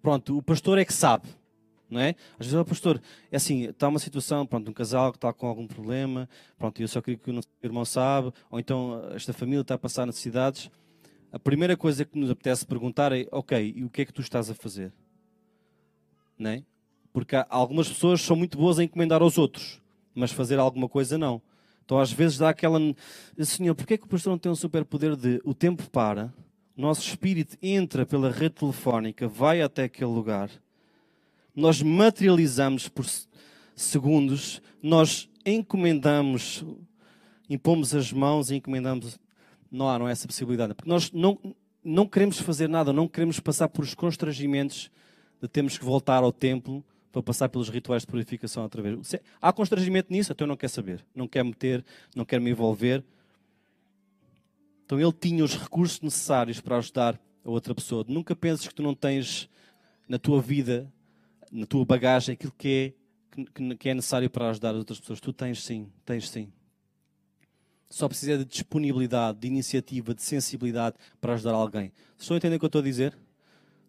Pronto, 0.00 0.38
o 0.38 0.42
pastor 0.42 0.78
é 0.78 0.84
que 0.84 0.92
sabe 0.92 1.28
não 1.94 2.00
é? 2.00 2.16
Às 2.38 2.46
vezes, 2.46 2.54
o 2.54 2.64
pastor, 2.64 3.00
é 3.30 3.36
assim, 3.36 3.64
está 3.64 3.88
uma 3.88 3.98
situação, 3.98 4.44
pronto, 4.44 4.68
um 4.68 4.74
casal 4.74 5.12
que 5.12 5.16
está 5.16 5.32
com 5.32 5.46
algum 5.46 5.66
problema, 5.66 6.28
pronto, 6.58 6.80
eu 6.80 6.88
só 6.88 7.00
queria 7.00 7.18
que 7.18 7.30
o 7.30 7.32
nosso 7.32 7.48
irmão 7.62 7.84
sabe, 7.84 8.32
ou 8.50 8.58
então 8.58 9.00
esta 9.14 9.32
família 9.32 9.60
está 9.60 9.74
a 9.74 9.78
passar 9.78 10.06
necessidades. 10.06 10.70
A 11.32 11.38
primeira 11.38 11.76
coisa 11.76 12.04
que 12.04 12.18
nos 12.18 12.30
apetece 12.30 12.66
perguntar 12.66 13.12
é, 13.12 13.26
ok, 13.30 13.74
e 13.76 13.84
o 13.84 13.90
que 13.90 14.02
é 14.02 14.04
que 14.04 14.12
tu 14.12 14.20
estás 14.20 14.50
a 14.50 14.54
fazer? 14.54 14.92
Não 16.38 16.50
é? 16.50 16.64
Porque 17.12 17.36
algumas 17.48 17.88
pessoas 17.88 18.20
são 18.20 18.36
muito 18.36 18.58
boas 18.58 18.78
a 18.78 18.84
encomendar 18.84 19.22
aos 19.22 19.38
outros, 19.38 19.80
mas 20.14 20.32
fazer 20.32 20.58
alguma 20.58 20.88
coisa 20.88 21.16
não. 21.16 21.40
Então 21.84 21.98
às 21.98 22.12
vezes 22.12 22.38
dá 22.38 22.48
aquela, 22.48 22.78
Senhor, 23.38 23.74
porquê 23.74 23.94
é 23.94 23.98
que 23.98 24.04
o 24.04 24.08
pastor 24.08 24.30
não 24.30 24.38
tem 24.38 24.50
um 24.50 24.56
superpoder 24.56 25.16
de 25.16 25.40
o 25.44 25.54
tempo 25.54 25.88
para, 25.90 26.32
o 26.76 26.80
nosso 26.80 27.06
espírito 27.06 27.56
entra 27.62 28.04
pela 28.04 28.30
rede 28.30 28.56
telefónica, 28.56 29.28
vai 29.28 29.62
até 29.62 29.84
aquele 29.84 30.10
lugar 30.10 30.50
nós 31.54 31.80
materializamos 31.80 32.88
por 32.88 33.06
segundos, 33.76 34.60
nós 34.82 35.28
encomendamos, 35.46 36.64
impomos 37.48 37.94
as 37.94 38.12
mãos 38.12 38.50
e 38.50 38.56
encomendamos. 38.56 39.18
Não 39.70 39.88
há, 39.88 39.98
não 39.98 40.08
essa 40.08 40.26
possibilidade. 40.26 40.74
Porque 40.74 40.88
nós 40.88 41.12
não, 41.12 41.38
não 41.82 42.06
queremos 42.06 42.40
fazer 42.40 42.68
nada, 42.68 42.92
não 42.92 43.06
queremos 43.06 43.38
passar 43.38 43.68
por 43.68 43.84
os 43.84 43.94
constrangimentos 43.94 44.90
de 45.40 45.48
termos 45.48 45.78
que 45.78 45.84
voltar 45.84 46.22
ao 46.22 46.32
templo 46.32 46.84
para 47.14 47.22
passar 47.22 47.48
pelos 47.48 47.68
rituais 47.68 48.02
de 48.02 48.08
purificação 48.08 48.64
outra 48.64 48.82
vez. 48.82 49.14
Há 49.40 49.52
constrangimento 49.52 50.12
nisso? 50.12 50.32
Então 50.32 50.46
eu 50.46 50.48
não 50.48 50.56
quero 50.56 50.72
saber. 50.72 51.04
Não 51.14 51.28
quero 51.28 51.46
meter, 51.46 51.84
não 52.14 52.24
quero 52.24 52.42
me 52.42 52.50
envolver. 52.50 53.04
Então 54.84 55.00
ele 55.00 55.12
tinha 55.12 55.44
os 55.44 55.56
recursos 55.56 56.00
necessários 56.00 56.60
para 56.60 56.76
ajudar 56.78 57.20
a 57.44 57.50
outra 57.50 57.72
pessoa. 57.72 58.04
Nunca 58.08 58.34
penses 58.34 58.66
que 58.66 58.74
tu 58.74 58.82
não 58.82 58.96
tens 58.96 59.48
na 60.08 60.18
tua 60.18 60.42
vida 60.42 60.92
na 61.52 61.66
tua 61.66 61.84
bagagem 61.84 62.32
aquilo 62.32 62.52
que 62.58 62.96
é, 63.36 63.76
que, 63.78 63.88
é 63.88 63.94
necessário 63.94 64.28
para 64.28 64.50
ajudar 64.50 64.70
as 64.70 64.76
outras 64.76 64.98
pessoas. 64.98 65.20
Tu 65.20 65.32
tens 65.32 65.62
sim, 65.62 65.88
tens 66.04 66.28
sim. 66.28 66.52
Só 67.88 68.08
precisa 68.08 68.36
de 68.38 68.44
disponibilidade, 68.44 69.38
de 69.38 69.46
iniciativa, 69.46 70.12
de 70.12 70.22
sensibilidade 70.22 70.96
para 71.20 71.34
ajudar 71.34 71.52
alguém. 71.52 71.92
Estão 72.18 72.34
a 72.34 72.38
entender 72.38 72.56
o 72.56 72.58
que 72.58 72.64
eu 72.64 72.66
estou 72.66 72.80
a 72.80 72.84
dizer? 72.84 73.16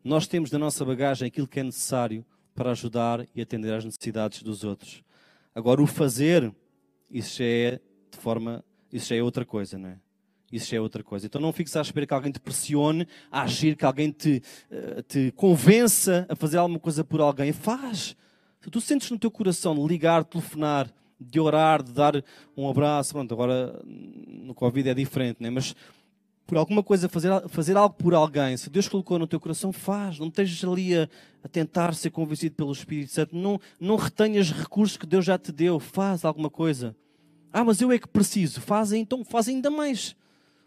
Nós 0.03 0.27
temos 0.27 0.51
na 0.51 0.59
nossa 0.59 0.85
bagagem 0.85 1.27
aquilo 1.27 1.47
que 1.47 1.59
é 1.59 1.63
necessário 1.63 2.23
para 2.55 2.71
ajudar 2.71 3.27
e 3.35 3.41
atender 3.41 3.73
às 3.73 3.83
necessidades 3.83 4.41
dos 4.41 4.63
outros. 4.63 5.03
Agora, 5.53 5.81
o 5.81 5.85
fazer, 5.85 6.51
isso 7.11 7.37
já 7.37 7.45
é 7.45 7.79
de 8.11 8.17
forma, 8.17 8.63
isso 8.91 9.09
já 9.09 9.15
é 9.17 9.21
outra 9.21 9.45
coisa, 9.45 9.77
não 9.77 9.89
é? 9.89 9.99
Isso 10.51 10.71
já 10.71 10.77
é 10.77 10.79
outra 10.81 11.03
coisa. 11.03 11.25
Então 11.25 11.41
não 11.41 11.51
fiques 11.51 11.75
à 11.75 11.81
espera 11.81 12.07
que 12.07 12.13
alguém 12.13 12.31
te 12.31 12.39
pressione 12.39 13.07
a 13.29 13.41
agir, 13.41 13.75
que 13.75 13.85
alguém 13.85 14.11
te, 14.11 14.41
eh, 14.71 15.01
te 15.01 15.31
convença 15.35 16.25
a 16.29 16.35
fazer 16.35 16.57
alguma 16.57 16.79
coisa 16.79 17.03
por 17.03 17.19
alguém. 17.19 17.51
Faz. 17.51 18.15
Se 18.61 18.69
tu 18.69 18.79
sentes 18.79 19.11
no 19.11 19.19
teu 19.19 19.29
coração 19.29 19.75
de 19.75 19.85
ligar, 19.85 20.23
de 20.23 20.29
telefonar, 20.29 20.89
de 21.19 21.39
orar, 21.39 21.83
de 21.83 21.91
dar 21.91 22.23
um 22.55 22.69
abraço, 22.69 23.13
pronto, 23.13 23.33
agora 23.33 23.81
no 23.85 24.53
Covid 24.53 24.89
é 24.89 24.93
diferente, 24.93 25.41
né? 25.41 25.49
mas 25.49 25.75
por 26.45 26.57
alguma 26.57 26.83
coisa, 26.83 27.09
fazer, 27.09 27.31
fazer 27.49 27.75
algo 27.75 27.95
por 27.95 28.13
alguém, 28.13 28.55
se 28.55 28.69
Deus 28.69 28.87
colocou 28.87 29.17
no 29.17 29.25
teu 29.25 29.39
coração, 29.39 29.71
faz. 29.71 30.19
Não 30.19 30.27
estejas 30.27 30.63
ali 30.63 30.95
a, 30.95 31.09
a 31.43 31.47
tentar 31.47 31.93
ser 31.95 32.11
convencido 32.11 32.55
pelo 32.55 32.71
Espírito 32.71 33.11
Santo. 33.11 33.35
Não, 33.35 33.59
não 33.79 33.95
retenhas 33.95 34.51
recursos 34.51 34.95
que 34.95 35.07
Deus 35.07 35.25
já 35.25 35.37
te 35.37 35.51
deu. 35.51 35.79
Faz 35.79 36.23
alguma 36.23 36.49
coisa. 36.49 36.95
Ah, 37.51 37.63
mas 37.63 37.81
eu 37.81 37.91
é 37.91 37.97
que 37.97 38.07
preciso. 38.07 38.61
Faz 38.61 38.91
então, 38.91 39.25
faz 39.25 39.47
ainda 39.47 39.71
mais. 39.71 40.15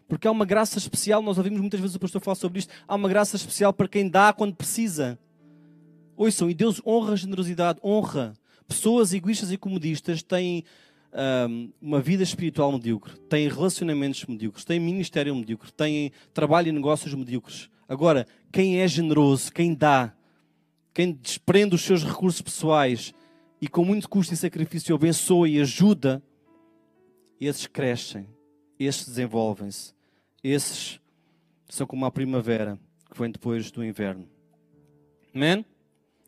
Porque 0.07 0.27
há 0.27 0.31
uma 0.31 0.43
graça 0.43 0.77
especial, 0.79 1.21
nós 1.21 1.37
ouvimos 1.37 1.61
muitas 1.61 1.79
vezes 1.79 1.95
o 1.95 1.99
pastor 1.99 2.19
falar 2.19 2.35
sobre 2.35 2.59
isto, 2.59 2.73
há 2.87 2.95
uma 2.95 3.07
graça 3.07 3.35
especial 3.35 3.71
para 3.71 3.87
quem 3.87 4.09
dá 4.09 4.33
quando 4.33 4.55
precisa. 4.55 5.17
Ouçam, 6.17 6.49
e 6.49 6.53
Deus 6.53 6.81
honra 6.85 7.13
a 7.13 7.15
generosidade, 7.15 7.79
honra. 7.83 8.33
Pessoas 8.67 9.13
egoístas 9.13 9.51
e 9.51 9.57
comodistas 9.57 10.21
têm 10.21 10.65
um, 11.13 11.71
uma 11.81 11.99
vida 11.99 12.23
espiritual 12.23 12.71
medíocre, 12.71 13.17
têm 13.29 13.47
relacionamentos 13.47 14.25
medíocres, 14.25 14.65
têm 14.65 14.79
ministério 14.79 15.35
medíocre, 15.35 15.71
têm 15.71 16.11
trabalho 16.33 16.69
e 16.69 16.71
negócios 16.71 17.13
medíocres. 17.13 17.69
Agora, 17.87 18.27
quem 18.51 18.79
é 18.79 18.87
generoso, 18.87 19.51
quem 19.51 19.73
dá, 19.73 20.13
quem 20.93 21.11
desprende 21.11 21.75
os 21.75 21.81
seus 21.81 22.03
recursos 22.03 22.41
pessoais 22.41 23.13
e 23.61 23.67
com 23.67 23.83
muito 23.83 24.07
custo 24.07 24.33
e 24.33 24.37
sacrifício 24.37 24.95
abençoa 24.95 25.49
e 25.49 25.59
ajuda, 25.59 26.21
esses 27.39 27.67
crescem, 27.67 28.27
esses 28.79 29.07
desenvolvem-se, 29.07 29.93
esses 30.43 30.99
são 31.67 31.87
como 31.87 32.05
a 32.05 32.11
primavera 32.11 32.79
que 33.11 33.19
vem 33.19 33.31
depois 33.31 33.71
do 33.71 33.83
inverno. 33.83 34.27
Amém? 35.33 35.65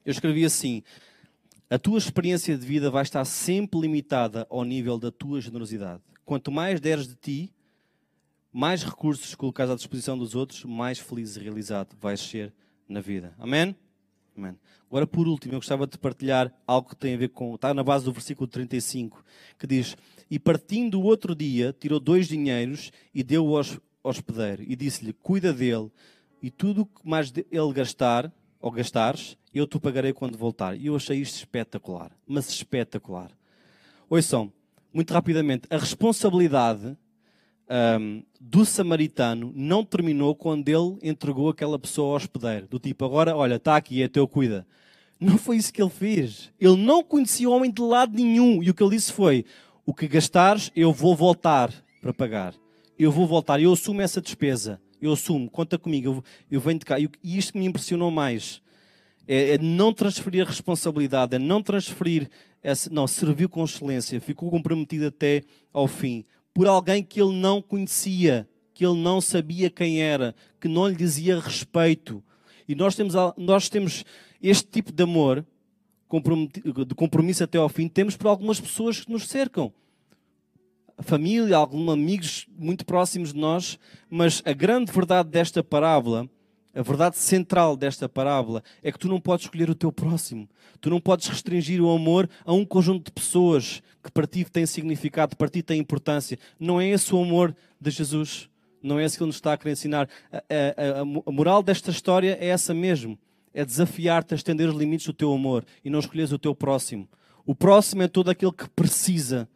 Eu 0.06 0.12
escrevi 0.12 0.46
assim: 0.46 0.84
a 1.72 1.80
tua 1.80 1.98
experiência 1.98 2.58
de 2.58 2.68
vida 2.68 2.92
vai 2.92 3.02
estar 3.02 3.24
sempre 3.24 3.80
limitada 3.80 4.46
ao 4.50 4.66
nível 4.66 5.00
da 5.00 5.10
tua 5.10 5.40
generosidade. 5.40 6.02
Quanto 6.26 6.52
mais 6.52 6.82
deres 6.82 7.08
de 7.08 7.16
ti, 7.16 7.54
mais 8.52 8.84
recursos 8.84 9.34
colocares 9.36 9.72
à 9.72 9.76
disposição 9.78 10.18
dos 10.18 10.36
outros, 10.36 10.66
mais 10.66 11.00
feliz 11.00 11.38
e 11.38 11.40
realizado 11.40 11.96
vais 11.98 12.20
ser 12.20 12.54
na 12.90 13.00
vida. 13.00 13.34
Amém? 13.40 13.74
Amém. 14.36 14.58
Agora, 14.90 15.08
por 15.08 15.30
último, 15.30 15.54
eu 15.54 15.60
gostava 15.60 15.88
de 15.88 15.98
partilhar 15.98 16.54
algo 16.68 16.90
que 16.90 16.96
tem 16.98 17.14
a 17.14 17.18
ver 17.18 17.30
com. 17.30 17.56
Está 17.56 17.74
na 17.74 17.86
base 17.86 18.04
do 18.04 18.12
versículo 18.12 18.48
35, 18.48 19.24
que 19.58 19.66
diz: 19.66 19.96
E 20.30 20.38
partindo 20.38 21.00
o 21.00 21.04
outro 21.04 21.34
dia, 21.34 21.74
tirou 21.80 22.02
dois 22.02 22.28
dinheiros 22.28 22.92
e 23.16 23.24
deu-o 23.24 23.56
ao 23.56 23.64
hospedeiro, 24.04 24.62
e 24.68 24.76
disse-lhe: 24.76 25.14
Cuida 25.14 25.54
dele, 25.54 25.90
e 26.42 26.52
tudo 26.52 26.82
o 26.82 26.86
que 26.86 27.08
mais 27.08 27.32
ele 27.50 27.74
gastar, 27.74 28.30
ou 28.62 28.72
gastares, 28.72 29.38
eu 29.54 29.66
te 29.66 29.80
pagarei 29.80 30.14
quando 30.14 30.38
voltar. 30.38 30.78
E 30.78 30.88
eu 30.88 30.96
achei 30.96 31.18
isto 31.18 31.36
espetacular, 31.38 32.12
mas 32.28 32.50
espetacular. 32.50 33.32
Ouçam, 34.10 34.52
muito 34.94 35.14
rapidamente, 35.14 35.68
a 35.70 35.78
responsabilidade 35.78 36.98
um, 38.00 38.24
do 38.40 38.66
samaritano 38.66 39.52
não 39.56 39.86
terminou 39.86 40.36
quando 40.36 40.68
ele 40.68 40.98
entregou 41.02 41.50
aquela 41.50 41.80
pessoa 41.80 42.10
ao 42.10 42.16
hospedeiro. 42.16 42.68
Do 42.68 42.78
tipo, 42.78 43.06
agora, 43.06 43.36
olha, 43.36 43.56
está 43.56 43.78
aqui, 43.78 44.04
é 44.04 44.08
teu, 44.08 44.28
cuida. 44.28 44.68
Não 45.20 45.38
foi 45.38 45.58
isso 45.58 45.72
que 45.72 45.82
ele 45.82 45.90
fez. 45.90 46.52
Ele 46.60 46.76
não 46.76 47.04
conhecia 47.04 47.50
o 47.50 47.54
homem 47.54 47.72
de 47.72 47.82
lado 47.82 48.14
nenhum. 48.14 48.62
E 48.62 48.70
o 48.70 48.74
que 48.74 48.84
ele 48.84 48.96
disse 48.96 49.14
foi: 49.14 49.46
o 49.86 49.94
que 49.94 50.08
gastares, 50.08 50.72
eu 50.76 50.92
vou 50.92 51.16
voltar 51.16 51.72
para 52.02 52.14
pagar. 52.14 52.54
Eu 52.98 53.12
vou 53.12 53.26
voltar, 53.26 53.62
eu 53.62 53.72
assumo 53.72 54.02
essa 54.02 54.20
despesa. 54.20 54.82
Eu 55.02 55.14
assumo, 55.14 55.50
conta 55.50 55.78
comigo, 55.78 56.08
eu, 56.08 56.24
eu 56.52 56.62
venho 56.62 56.80
de 56.80 56.86
cá. 56.86 57.00
E 57.00 57.10
isto 57.24 57.54
que 57.54 57.60
me 57.60 57.66
impressionou 57.66 58.12
mais 58.12 58.62
é, 59.28 59.56
é 59.56 59.58
não 59.58 59.94
transferir 59.94 60.46
a 60.46 60.50
responsabilidade, 60.50 61.36
é 61.36 61.40
não 61.40 61.62
transferir, 61.62 62.30
essa, 62.62 62.90
não, 62.90 63.08
serviu 63.08 63.50
com 63.50 63.64
excelência, 63.64 64.22
ficou 64.22 64.50
comprometido 64.50 65.08
até 65.08 65.42
ao 65.74 65.88
fim 65.88 66.24
por 66.54 66.68
alguém 66.68 67.04
que 67.04 67.22
ele 67.22 67.34
não 67.34 67.62
conhecia, 67.62 68.48
que 68.74 68.86
ele 68.86 69.00
não 69.00 69.22
sabia 69.22 69.70
quem 69.70 70.02
era, 70.02 70.36
que 70.60 70.68
não 70.68 70.88
lhe 70.88 70.96
dizia 70.96 71.40
respeito. 71.40 72.24
E 72.68 72.76
nós 72.76 72.96
temos, 72.96 73.14
nós 73.38 73.70
temos 73.70 74.04
este 74.42 74.68
tipo 74.70 74.92
de 74.92 75.04
amor, 75.04 75.46
de 76.88 76.96
compromisso 76.96 77.44
até 77.44 77.58
ao 77.58 77.70
fim, 77.70 77.88
temos 77.88 78.18
por 78.18 78.28
algumas 78.28 78.60
pessoas 78.60 79.02
que 79.02 79.12
nos 79.12 79.28
cercam. 79.28 79.74
Família, 81.02 81.58
alguns 81.58 81.90
amigos 81.90 82.48
muito 82.58 82.86
próximos 82.86 83.34
de 83.34 83.40
nós, 83.40 83.80
mas 84.10 84.42
a 84.46 84.54
grande 84.54 84.92
verdade 84.92 85.30
desta 85.30 85.64
parábola 85.64 86.30
a 86.74 86.82
verdade 86.82 87.18
central 87.18 87.76
desta 87.76 88.08
parábola 88.08 88.64
é 88.82 88.92
que 88.92 89.00
tu 89.00 89.10
não 89.10 89.20
podes 89.20 89.46
escolher 89.46 89.70
o 89.70 89.76
teu 89.76 89.92
próximo. 89.92 90.50
Tu 90.80 90.90
não 90.90 91.02
podes 91.02 91.28
restringir 91.28 91.82
o 91.82 91.94
amor 91.94 92.30
a 92.46 92.54
um 92.54 92.66
conjunto 92.66 93.06
de 93.06 93.12
pessoas 93.12 93.84
que 94.02 94.10
para 94.10 94.26
ti 94.26 94.46
tem 94.46 94.66
significado, 94.66 95.36
para 95.36 95.50
ti 95.50 95.62
tem 95.62 95.80
importância. 95.80 96.40
Não 96.58 96.80
é 96.80 96.88
esse 96.88 97.14
o 97.14 97.22
amor 97.22 97.56
de 97.80 97.92
Jesus. 97.92 98.50
Não 98.82 98.98
é 98.98 99.06
esse 99.06 99.18
que 99.18 99.24
ele 99.24 99.28
nos 99.28 99.36
está 99.36 99.54
a 99.54 99.58
querer 99.58 99.74
ensinar. 99.74 100.08
A, 100.32 100.38
a, 100.38 101.02
a 101.02 101.32
moral 101.32 101.62
desta 101.62 101.92
história 101.92 102.38
é 102.40 102.48
essa 102.48 102.74
mesmo. 102.74 103.20
É 103.54 103.66
desafiar-te 103.66 104.34
a 104.34 104.38
estender 104.38 104.70
os 104.70 104.76
limites 104.76 105.06
do 105.06 105.14
teu 105.14 105.34
amor 105.34 105.66
e 105.84 105.90
não 105.90 106.00
escolheres 106.00 106.32
o 106.32 106.40
teu 106.40 106.56
próximo. 106.56 107.08
O 107.46 107.54
próximo 107.54 108.02
é 108.02 108.08
todo 108.08 108.30
aquele 108.30 108.54
que 108.54 108.70
precisa. 108.70 109.48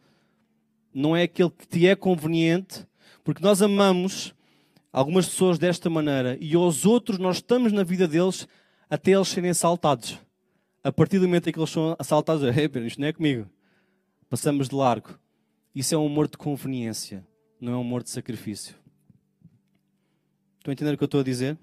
Não 0.98 1.14
é 1.14 1.24
aquele 1.24 1.50
que 1.50 1.68
te 1.68 1.86
é 1.86 1.94
conveniente, 1.94 2.86
porque 3.22 3.42
nós 3.42 3.60
amamos 3.60 4.34
algumas 4.90 5.26
pessoas 5.26 5.58
desta 5.58 5.90
maneira 5.90 6.38
e 6.40 6.54
aos 6.54 6.86
outros 6.86 7.18
nós 7.18 7.36
estamos 7.36 7.70
na 7.70 7.84
vida 7.84 8.08
deles 8.08 8.48
até 8.88 9.10
eles 9.10 9.28
serem 9.28 9.50
assaltados. 9.50 10.18
A 10.82 10.90
partir 10.90 11.18
do 11.18 11.26
momento 11.26 11.50
em 11.50 11.52
que 11.52 11.58
eles 11.58 11.68
são 11.68 11.94
assaltados, 11.98 12.42
hey, 12.56 12.70
isto 12.86 12.98
não 12.98 13.08
é 13.08 13.12
comigo. 13.12 13.46
Passamos 14.30 14.70
de 14.70 14.74
largo. 14.74 15.18
Isso 15.74 15.94
é 15.94 15.98
um 15.98 16.06
amor 16.06 16.28
de 16.28 16.38
conveniência, 16.38 17.22
não 17.60 17.74
é 17.74 17.76
um 17.76 17.82
amor 17.82 18.02
de 18.02 18.08
sacrifício. 18.08 18.74
Estão 20.56 20.70
a 20.70 20.72
entender 20.72 20.94
o 20.94 20.96
que 20.96 21.04
eu 21.04 21.06
estou 21.06 21.20
a 21.20 21.24
dizer? 21.24 21.58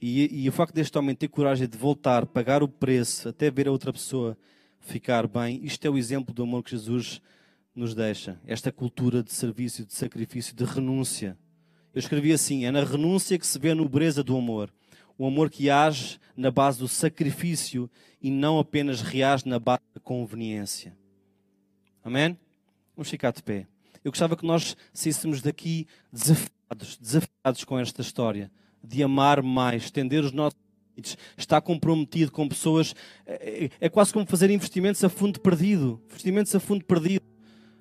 E, 0.00 0.44
e 0.44 0.48
o 0.48 0.52
facto 0.52 0.72
deste 0.72 0.96
homem 0.96 1.14
ter 1.14 1.28
coragem 1.28 1.68
de 1.68 1.76
voltar, 1.76 2.24
pagar 2.24 2.62
o 2.62 2.68
preço, 2.68 3.28
até 3.28 3.50
ver 3.50 3.68
a 3.68 3.70
outra 3.70 3.92
pessoa 3.92 4.34
ficar 4.80 5.26
bem, 5.26 5.60
isto 5.62 5.84
é 5.84 5.90
o 5.90 5.98
exemplo 5.98 6.32
do 6.32 6.42
amor 6.42 6.62
que 6.62 6.70
Jesus 6.70 7.20
nos 7.74 7.94
deixa. 7.94 8.40
Esta 8.46 8.70
cultura 8.70 9.22
de 9.22 9.32
serviço, 9.32 9.84
de 9.84 9.94
sacrifício, 9.94 10.54
de 10.54 10.64
renúncia. 10.64 11.36
Eu 11.92 11.98
escrevi 11.98 12.32
assim: 12.32 12.64
é 12.64 12.70
na 12.70 12.84
renúncia 12.84 13.38
que 13.38 13.46
se 13.46 13.58
vê 13.58 13.70
a 13.70 13.74
nobreza 13.74 14.22
do 14.22 14.36
amor. 14.36 14.72
O 15.18 15.26
amor 15.26 15.50
que 15.50 15.70
age 15.70 16.18
na 16.36 16.50
base 16.50 16.78
do 16.78 16.88
sacrifício 16.88 17.90
e 18.20 18.30
não 18.30 18.58
apenas 18.58 19.00
reage 19.00 19.48
na 19.48 19.58
base 19.58 19.82
da 19.94 20.00
conveniência. 20.00 20.96
Amém? 22.02 22.38
Vamos 22.96 23.08
ficar 23.08 23.32
de 23.32 23.42
pé. 23.42 23.66
Eu 24.04 24.10
gostava 24.10 24.36
que 24.36 24.46
nós 24.46 24.76
saíssemos 24.92 25.40
daqui 25.40 25.86
desafiados, 26.12 26.98
desafiados 26.98 27.64
com 27.64 27.78
esta 27.78 28.02
história, 28.02 28.50
de 28.82 29.02
amar 29.02 29.42
mais, 29.42 29.84
estender 29.84 30.22
os 30.22 30.32
nossos 30.32 30.58
limites, 30.90 31.16
estar 31.38 31.60
comprometido 31.60 32.30
com 32.30 32.48
pessoas. 32.48 32.94
É, 33.24 33.64
é, 33.64 33.70
é 33.86 33.88
quase 33.88 34.12
como 34.12 34.26
fazer 34.26 34.50
investimentos 34.50 35.02
a 35.04 35.08
fundo 35.08 35.40
perdido. 35.40 36.02
Investimentos 36.10 36.54
a 36.54 36.60
fundo 36.60 36.84
perdido 36.84 37.33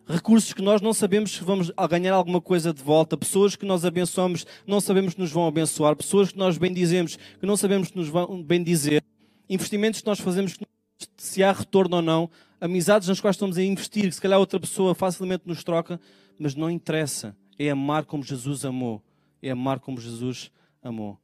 recursos 0.08 0.54
que 0.54 0.62
nós 0.62 0.82
não 0.82 0.94
sabemos 0.94 1.32
se 1.32 1.44
vamos 1.44 1.72
ganhar 1.90 2.14
alguma 2.14 2.42
coisa 2.42 2.74
de 2.74 2.82
volta, 2.82 3.18
pessoas 3.18 3.56
que 3.56 3.66
nós 3.66 3.86
abençoamos, 3.86 4.46
não 4.68 4.82
sabemos 4.82 5.14
que 5.14 5.22
nos 5.22 5.32
vão 5.32 5.48
abençoar, 5.48 5.96
pessoas 5.96 6.32
que 6.32 6.38
nós 6.38 6.58
bendizemos, 6.58 7.18
que 7.40 7.46
não 7.46 7.56
sabemos 7.56 7.90
que 7.90 7.98
nos 7.98 8.10
vão 8.10 8.44
bendizer, 8.44 9.04
investimentos 9.50 10.02
que 10.02 10.08
nós 10.08 10.20
fazemos, 10.20 10.58
se 11.18 11.44
há 11.44 11.52
retorno 11.52 11.98
ou 11.98 12.02
não, 12.02 12.30
amizades 12.60 13.08
nas 13.08 13.20
quais 13.20 13.36
estamos 13.36 13.58
a 13.58 13.64
investir, 13.64 14.08
que 14.08 14.16
se 14.16 14.22
calhar 14.22 14.40
outra 14.40 14.60
pessoa 14.60 14.96
facilmente 14.96 15.44
nos 15.46 15.64
troca, 15.64 16.00
mas 16.40 16.56
não 16.56 16.70
interessa. 16.70 17.36
É 17.58 17.70
amar 17.70 18.06
como 18.06 18.24
Jesus 18.24 18.66
amou. 18.66 19.04
É 19.42 19.52
amar 19.52 19.80
como 19.80 20.00
Jesus 20.00 20.50
amou. 20.82 21.20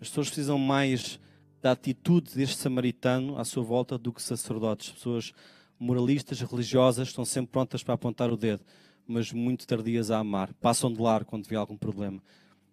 As 0.00 0.08
pessoas 0.08 0.28
precisam 0.28 0.58
mais 0.58 1.20
da 1.60 1.72
atitude 1.72 2.34
deste 2.34 2.56
samaritano 2.56 3.38
à 3.38 3.44
sua 3.44 3.62
volta 3.62 3.98
do 3.98 4.12
que 4.12 4.22
sacerdotes. 4.22 4.90
Pessoas 4.90 5.32
moralistas, 5.78 6.40
religiosas, 6.40 7.08
estão 7.08 7.24
sempre 7.24 7.52
prontas 7.52 7.82
para 7.82 7.94
apontar 7.94 8.30
o 8.30 8.36
dedo, 8.36 8.64
mas 9.06 9.32
muito 9.32 9.66
tardias 9.66 10.10
a 10.10 10.18
amar. 10.18 10.52
Passam 10.54 10.92
de 10.92 11.00
lar 11.00 11.24
quando 11.24 11.46
vê 11.46 11.56
algum 11.56 11.76
problema. 11.76 12.22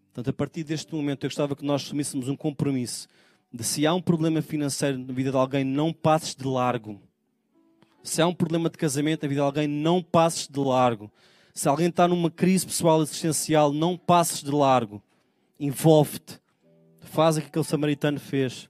Portanto, 0.05 0.29
a 0.29 0.33
partir 0.33 0.63
deste 0.63 0.93
momento, 0.93 1.23
eu 1.23 1.29
gostava 1.29 1.55
que 1.55 1.65
nós 1.65 1.83
assumíssemos 1.83 2.27
um 2.27 2.35
compromisso 2.35 3.07
de 3.51 3.63
se 3.63 3.85
há 3.87 3.93
um 3.93 4.01
problema 4.01 4.41
financeiro 4.41 4.97
na 4.97 5.13
vida 5.13 5.31
de 5.31 5.37
alguém, 5.37 5.63
não 5.63 5.91
passes 5.91 6.35
de 6.35 6.45
largo. 6.45 7.01
Se 8.03 8.21
há 8.21 8.27
um 8.27 8.33
problema 8.33 8.69
de 8.69 8.77
casamento 8.77 9.23
na 9.23 9.29
vida 9.29 9.41
de 9.41 9.45
alguém, 9.45 9.67
não 9.67 10.01
passes 10.01 10.47
de 10.47 10.59
largo. 10.59 11.11
Se 11.53 11.67
alguém 11.67 11.87
está 11.87 12.07
numa 12.07 12.29
crise 12.29 12.65
pessoal 12.65 13.01
existencial, 13.01 13.73
não 13.73 13.97
passes 13.97 14.43
de 14.43 14.51
largo. 14.51 15.01
Envolve-te. 15.59 16.39
Faz 17.01 17.37
o 17.37 17.41
que 17.41 17.47
aquele 17.47 17.65
samaritano 17.65 18.19
fez. 18.19 18.69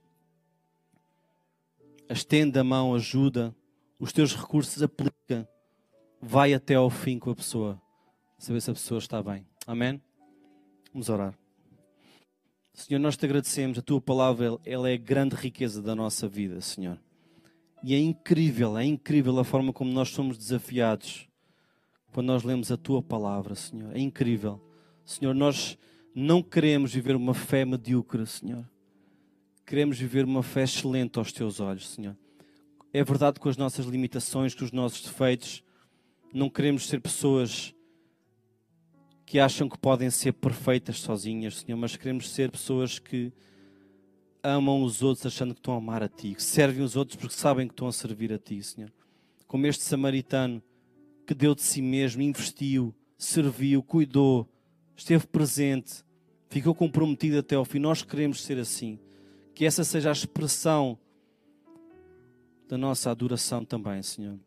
Estende 2.10 2.58
a 2.58 2.64
mão, 2.64 2.96
ajuda 2.96 3.54
os 4.00 4.14
teus 4.14 4.34
recursos, 4.34 4.82
aplica, 4.82 5.48
vai 6.22 6.54
até 6.54 6.76
ao 6.76 6.90
fim 6.90 7.20
com 7.20 7.30
a 7.32 7.36
pessoa, 7.36 7.82
saber 8.38 8.62
se 8.62 8.72
a 8.72 8.74
pessoa 8.74 9.00
está 9.00 9.22
bem. 9.22 9.46
Amém? 9.68 10.02
Vamos 10.94 11.10
orar. 11.10 11.38
Senhor, 12.74 13.00
nós 13.00 13.18
te 13.18 13.26
agradecemos, 13.26 13.78
a 13.78 13.82
tua 13.82 14.00
palavra, 14.00 14.58
ela 14.66 14.90
é 14.90 14.94
a 14.94 14.98
grande 14.98 15.36
riqueza 15.36 15.82
da 15.82 15.94
nossa 15.94 16.28
vida, 16.28 16.62
Senhor. 16.62 16.98
E 17.84 17.94
é 17.94 18.00
incrível, 18.00 18.78
é 18.78 18.86
incrível 18.86 19.38
a 19.38 19.44
forma 19.44 19.74
como 19.74 19.92
nós 19.92 20.10
somos 20.10 20.38
desafiados 20.38 21.28
quando 22.12 22.28
nós 22.28 22.44
lemos 22.44 22.72
a 22.72 22.78
tua 22.78 23.02
palavra, 23.02 23.54
Senhor. 23.54 23.96
É 23.96 24.00
incrível. 24.00 24.62
Senhor, 25.06 25.34
nós 25.34 25.78
não 26.16 26.42
queremos 26.42 26.94
viver 26.94 27.16
uma 27.16 27.34
fé 27.34 27.66
medíocre, 27.66 28.26
Senhor. 28.26 28.68
Queremos 29.66 30.00
viver 30.00 30.26
uma 30.26 30.42
fé 30.42 30.64
excelente 30.64 31.20
aos 31.20 31.32
teus 31.32 31.60
olhos, 31.60 31.90
Senhor. 31.90 32.18
É 32.92 33.04
verdade 33.04 33.40
com 33.40 33.48
as 33.48 33.56
nossas 33.56 33.86
limitações, 33.86 34.56
com 34.56 34.66
os 34.66 34.72
nossos 34.72 35.04
defeitos. 35.04 35.64
Não 36.34 36.50
queremos 36.50 36.88
ser 36.88 37.00
pessoas 37.00 37.74
que 39.28 39.40
acham 39.40 39.70
que 39.70 39.78
podem 39.78 40.10
ser 40.10 40.34
perfeitas 40.34 41.00
sozinhas, 41.00 41.60
Senhor, 41.60 41.78
mas 41.78 41.96
queremos 41.96 42.32
ser 42.32 42.50
pessoas 42.50 42.98
que 42.98 43.32
amam 44.42 44.82
os 44.82 45.04
outros 45.04 45.28
achando 45.28 45.54
que 45.54 45.60
estão 45.60 45.76
a 45.76 45.78
amar 45.78 46.02
a 46.02 46.08
Ti, 46.08 46.34
que 46.34 46.42
servem 46.42 46.84
os 46.84 46.96
outros 46.96 47.16
porque 47.16 47.36
sabem 47.36 47.68
que 47.68 47.74
estão 47.74 47.88
a 47.88 47.92
servir 47.92 48.34
a 48.34 48.40
Ti, 48.40 48.64
Senhor. 48.64 48.92
Como 49.46 49.68
este 49.68 49.84
samaritano 49.84 50.64
que 51.28 51.36
deu 51.36 51.54
de 51.54 51.62
si 51.62 51.84
mesmo, 51.84 52.24
investiu, 52.24 52.96
serviu, 53.20 53.84
cuidou, 53.84 54.50
esteve 54.96 55.28
presente, 55.28 56.04
ficou 56.50 56.74
comprometido 56.74 57.38
até 57.38 57.54
ao 57.54 57.66
fim. 57.66 57.78
Nós 57.78 58.02
queremos 58.02 58.42
ser 58.42 58.58
assim. 58.58 59.00
Que 59.54 59.64
essa 59.64 59.84
seja 59.84 60.10
a 60.10 60.12
expressão 60.12 60.98
da 62.70 62.78
nossa 62.78 63.10
adoração 63.10 63.66
também, 63.66 64.02
Senhor. 64.04 64.40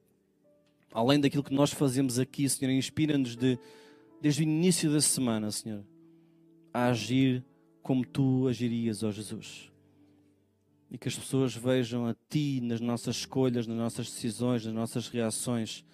Além 0.92 1.20
daquilo 1.20 1.42
que 1.42 1.52
nós 1.52 1.72
fazemos 1.72 2.18
aqui, 2.18 2.48
Senhor, 2.48 2.70
inspira-nos 2.70 3.34
de, 3.34 3.58
desde 4.20 4.42
o 4.42 4.44
início 4.44 4.92
da 4.92 5.00
semana, 5.00 5.50
Senhor, 5.50 5.84
a 6.72 6.86
agir 6.86 7.44
como 7.82 8.06
tu 8.06 8.46
agirias, 8.46 9.02
ó 9.02 9.10
Jesus. 9.10 9.70
E 10.88 10.96
que 10.96 11.08
as 11.08 11.16
pessoas 11.16 11.54
vejam 11.56 12.06
a 12.06 12.14
Ti 12.30 12.60
nas 12.62 12.80
nossas 12.80 13.16
escolhas, 13.16 13.66
nas 13.66 13.76
nossas 13.76 14.08
decisões, 14.08 14.64
nas 14.64 14.74
nossas 14.74 15.08
reações. 15.08 15.84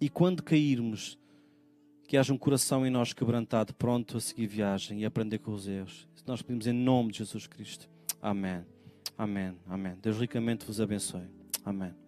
E 0.00 0.08
quando 0.08 0.42
cairmos, 0.42 1.18
que 2.08 2.16
haja 2.16 2.32
um 2.32 2.38
coração 2.38 2.86
em 2.86 2.90
nós 2.90 3.12
quebrantado, 3.12 3.74
pronto 3.74 4.16
a 4.16 4.20
seguir 4.20 4.46
viagem 4.46 5.00
e 5.00 5.04
aprender 5.04 5.38
com 5.38 5.52
os 5.52 5.66
erros. 5.66 6.06
Nós 6.26 6.40
pedimos 6.40 6.66
em 6.66 6.72
nome 6.72 7.12
de 7.12 7.18
Jesus 7.18 7.46
Cristo. 7.46 7.88
Amém. 8.22 8.64
Amém. 9.18 9.54
Amém. 9.66 9.96
Deus 10.00 10.18
ricamente 10.18 10.64
vos 10.64 10.80
abençoe. 10.80 11.43
Amém. 11.64 12.03